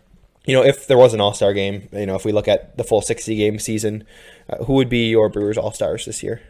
You 0.45 0.56
know, 0.56 0.63
if 0.63 0.88
there 0.88 0.97
was 0.97 1.13
an 1.13 1.21
All 1.21 1.34
Star 1.34 1.54
game, 1.54 1.88
you 1.91 2.06
know, 2.06 2.15
if 2.15 2.26
we 2.26 2.32
look 2.32 2.47
at 2.47 2.78
the 2.78 2.84
full 2.84 3.02
60 3.02 3.36
game 3.36 3.60
season, 3.60 4.06
uh, 4.50 4.63
who 4.65 4.74
would 4.74 4.89
be 4.89 5.10
your 5.10 5.30
Brewers 5.30 5.58
All 5.58 5.71
Stars 5.71 6.06
this 6.06 6.21
year? 6.21 6.41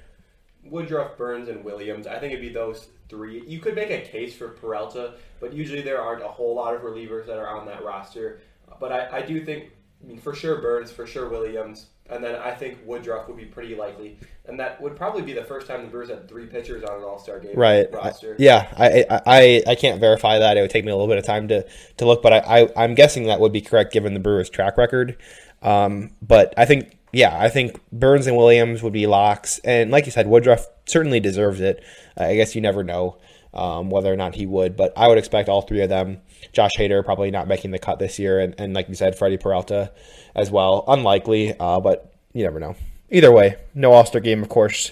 Woodruff, 0.64 1.18
Burnes, 1.18 1.50
and 1.50 1.64
Williams. 1.64 2.08
I 2.08 2.18
think 2.18 2.34
it'd 2.34 2.46
be 2.46 2.54
those 2.54 2.88
three. 3.10 3.44
You 3.46 3.60
could 3.60 3.76
make 3.76 3.92
a 3.92 4.02
case 4.02 4.36
for 4.36 4.50
Peralta, 4.50 5.16
but 5.40 5.54
usually 5.54 5.82
there 5.82 6.02
aren't 6.02 6.24
a 6.24 6.28
whole 6.28 6.56
lot 6.56 6.74
of 6.74 6.82
relievers 6.82 7.28
that 7.28 7.38
are 7.38 7.48
on 7.48 7.66
that 7.68 7.84
roster. 7.84 8.40
But 8.80 8.92
I, 8.92 9.18
I 9.18 9.22
do 9.22 9.44
think 9.44 9.72
I 10.04 10.08
mean, 10.08 10.20
for 10.20 10.34
sure 10.34 10.62
Burnes, 10.62 10.92
for 10.92 11.06
sure 11.06 11.30
Williams, 11.30 11.88
and 12.10 12.24
then 12.24 12.36
I 12.36 12.52
think 12.52 12.80
Woodruff 12.86 13.28
would 13.28 13.38
be 13.38 13.46
pretty 13.46 13.76
likely, 13.76 14.18
and 14.46 14.60
that 14.60 14.82
would 14.82 14.96
probably 14.96 15.22
be 15.22 15.34
the 15.34 15.44
first 15.44 15.68
time 15.68 15.84
the 15.84 15.88
Brewers 15.88 16.10
had 16.10 16.28
three 16.28 16.46
pitchers 16.46 16.84
on 16.84 16.98
an 16.98 17.04
All 17.04 17.20
Star 17.20 17.40
game 17.40 17.56
right. 17.56 17.92
roster. 17.94 18.34
I, 18.34 18.36
yeah, 18.40 18.68
I, 18.78 19.22
I 19.26 19.64
I 19.68 19.76
can't 19.76 20.00
verify 20.00 20.40
that. 20.40 20.58
It 20.58 20.62
would 20.62 20.70
take 20.70 20.86
me 20.86 20.92
a 20.92 20.96
little 20.96 21.08
bit 21.08 21.18
of 21.18 21.26
time 21.26 21.48
to, 21.50 21.66
to 21.98 22.06
look, 22.06 22.22
but 22.22 22.34
I, 22.34 22.68
I 22.76 22.84
am 22.84 22.96
guessing 22.96 23.26
that 23.26 23.40
would 23.40 23.54
be 23.54 23.62
correct 23.62 23.94
given 23.94 24.14
the 24.14 24.20
Brewers' 24.20 24.50
track 24.50 24.78
record. 24.78 25.18
Um, 25.62 26.12
but 26.22 26.54
I 26.58 26.66
think 26.66 26.98
yeah, 27.14 27.38
I 27.38 27.50
think 27.50 27.80
Burnes 27.92 28.28
and 28.28 28.38
Williams 28.38 28.82
would 28.82 28.94
be 28.94 29.08
locks, 29.08 29.60
and 29.60 29.92
like 29.92 30.06
you 30.06 30.12
said, 30.12 30.28
Woodruff 30.28 30.68
certainly 30.86 31.20
deserves 31.20 31.60
it. 31.60 31.84
I 32.18 32.36
guess 32.36 32.56
you 32.56 32.62
never 32.62 32.84
know 32.84 33.18
um, 33.54 33.90
whether 33.90 34.12
or 34.12 34.18
not 34.18 34.36
he 34.36 34.46
would. 34.46 34.76
But 34.76 34.94
I 34.96 35.08
would 35.08 35.18
expect 35.18 35.50
all 35.50 35.62
three 35.62 35.82
of 35.82 35.90
them. 35.90 36.22
Josh 36.54 36.72
Hader 36.78 37.04
probably 37.04 37.32
not 37.32 37.48
making 37.48 37.72
the 37.72 37.80
cut 37.80 38.00
this 38.00 38.20
year, 38.20 38.40
and, 38.40 38.56
and 38.58 38.74
like 38.74 38.90
you 38.90 38.96
said, 38.96 39.18
Freddie 39.18 39.38
Peralta 39.38 39.92
as 40.36 40.52
well. 40.52 40.84
Unlikely, 40.88 41.56
uh, 41.60 41.80
but 41.80 42.14
you 42.34 42.44
never 42.44 42.60
know. 42.60 42.76
Either 43.10 43.32
way, 43.32 43.58
no 43.74 43.92
All 43.92 44.06
Star 44.06 44.22
game, 44.22 44.42
of 44.42 44.50
course, 44.50 44.92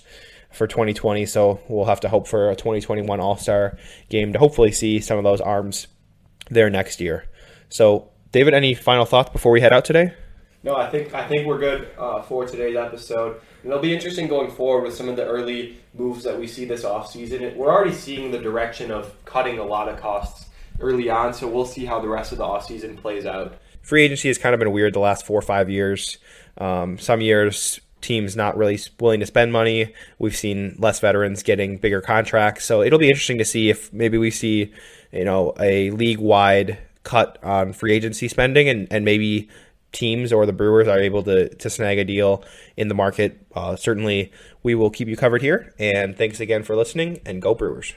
for 0.51 0.67
2020. 0.67 1.25
So 1.25 1.59
we'll 1.67 1.85
have 1.85 2.01
to 2.01 2.09
hope 2.09 2.27
for 2.27 2.49
a 2.49 2.55
2021 2.55 3.19
All 3.19 3.37
Star 3.37 3.77
game 4.09 4.33
to 4.33 4.39
hopefully 4.39 4.71
see 4.71 4.99
some 4.99 5.17
of 5.17 5.23
those 5.23 5.41
arms 5.41 5.87
there 6.49 6.69
next 6.69 6.99
year. 6.99 7.25
So, 7.69 8.09
David, 8.31 8.53
any 8.53 8.73
final 8.73 9.05
thoughts 9.05 9.29
before 9.29 9.51
we 9.51 9.61
head 9.61 9.73
out 9.73 9.85
today? 9.85 10.13
No, 10.61 10.75
I 10.75 10.89
think 10.89 11.13
I 11.13 11.25
think 11.25 11.47
we're 11.47 11.59
good 11.59 11.87
uh, 11.97 12.21
for 12.21 12.45
today's 12.45 12.75
episode. 12.75 13.39
It'll 13.63 13.79
be 13.79 13.93
interesting 13.93 14.27
going 14.27 14.51
forward 14.51 14.83
with 14.83 14.93
some 14.93 15.07
of 15.07 15.15
the 15.15 15.25
early 15.25 15.77
moves 15.93 16.23
that 16.25 16.37
we 16.37 16.47
see 16.47 16.65
this 16.65 16.83
offseason. 16.83 17.55
We're 17.55 17.71
already 17.71 17.93
seeing 17.93 18.31
the 18.31 18.39
direction 18.39 18.91
of 18.91 19.13
cutting 19.23 19.59
a 19.59 19.63
lot 19.63 19.87
of 19.87 19.99
costs 20.01 20.48
early 20.79 21.09
on, 21.09 21.33
so 21.33 21.47
we'll 21.47 21.65
see 21.65 21.85
how 21.85 21.99
the 21.99 22.07
rest 22.07 22.31
of 22.31 22.37
the 22.37 22.43
offseason 22.43 22.97
plays 22.97 23.25
out. 23.25 23.55
Free 23.81 24.03
agency 24.03 24.27
has 24.27 24.37
kind 24.37 24.53
of 24.53 24.59
been 24.59 24.71
weird 24.71 24.93
the 24.93 24.99
last 24.99 25.25
four 25.25 25.39
or 25.39 25.43
five 25.43 25.69
years. 25.69 26.17
Um, 26.57 26.97
some 26.97 27.21
years, 27.21 27.79
teams 28.01 28.35
not 28.35 28.57
really 28.57 28.79
willing 28.99 29.19
to 29.19 29.25
spend 29.25 29.51
money. 29.51 29.93
We've 30.19 30.35
seen 30.35 30.75
less 30.77 30.99
veterans 30.99 31.43
getting 31.43 31.77
bigger 31.77 32.01
contracts. 32.01 32.65
So 32.65 32.81
it'll 32.81 32.99
be 32.99 33.09
interesting 33.09 33.37
to 33.39 33.45
see 33.45 33.69
if 33.69 33.91
maybe 33.93 34.17
we 34.17 34.31
see, 34.31 34.73
you 35.11 35.25
know, 35.25 35.53
a 35.59 35.91
league 35.91 36.19
wide 36.19 36.77
cut 37.03 37.37
on 37.43 37.73
free 37.73 37.93
agency 37.93 38.27
spending 38.27 38.69
and, 38.69 38.87
and 38.91 39.05
maybe 39.05 39.49
teams 39.91 40.31
or 40.31 40.45
the 40.45 40.53
Brewers 40.53 40.87
are 40.87 40.99
able 40.99 41.23
to, 41.23 41.49
to 41.55 41.69
snag 41.69 41.97
a 41.97 42.03
deal 42.03 42.43
in 42.77 42.87
the 42.89 42.95
market, 42.95 43.39
uh, 43.55 43.75
certainly 43.75 44.31
we 44.61 44.75
will 44.75 44.89
keep 44.89 45.07
you 45.07 45.17
covered 45.17 45.41
here. 45.41 45.73
And 45.79 46.17
thanks 46.17 46.39
again 46.39 46.63
for 46.63 46.75
listening, 46.75 47.21
and 47.25 47.41
go 47.41 47.55
Brewers. 47.55 47.93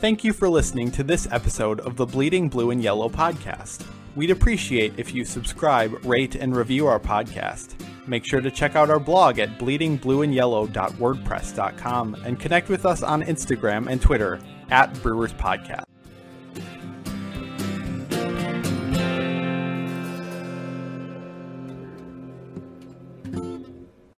Thank 0.00 0.22
you 0.22 0.32
for 0.32 0.48
listening 0.48 0.92
to 0.92 1.02
this 1.02 1.26
episode 1.32 1.80
of 1.80 1.96
the 1.96 2.06
Bleeding 2.06 2.48
Blue 2.48 2.70
and 2.70 2.80
Yellow 2.80 3.08
podcast. 3.08 3.84
We'd 4.14 4.30
appreciate 4.30 4.94
if 4.96 5.12
you 5.12 5.24
subscribe, 5.24 6.04
rate, 6.04 6.36
and 6.36 6.54
review 6.54 6.86
our 6.86 7.00
podcast. 7.00 7.74
Make 8.06 8.24
sure 8.24 8.40
to 8.40 8.48
check 8.48 8.76
out 8.76 8.90
our 8.90 9.00
blog 9.00 9.40
at 9.40 9.58
bleedingblueandyellow.wordpress.com 9.58 12.14
and 12.24 12.38
connect 12.38 12.68
with 12.68 12.86
us 12.86 13.02
on 13.02 13.24
Instagram 13.24 13.88
and 13.88 14.00
Twitter 14.00 14.38
at 14.70 14.94
Brewers 15.02 15.32
Podcast. 15.32 15.87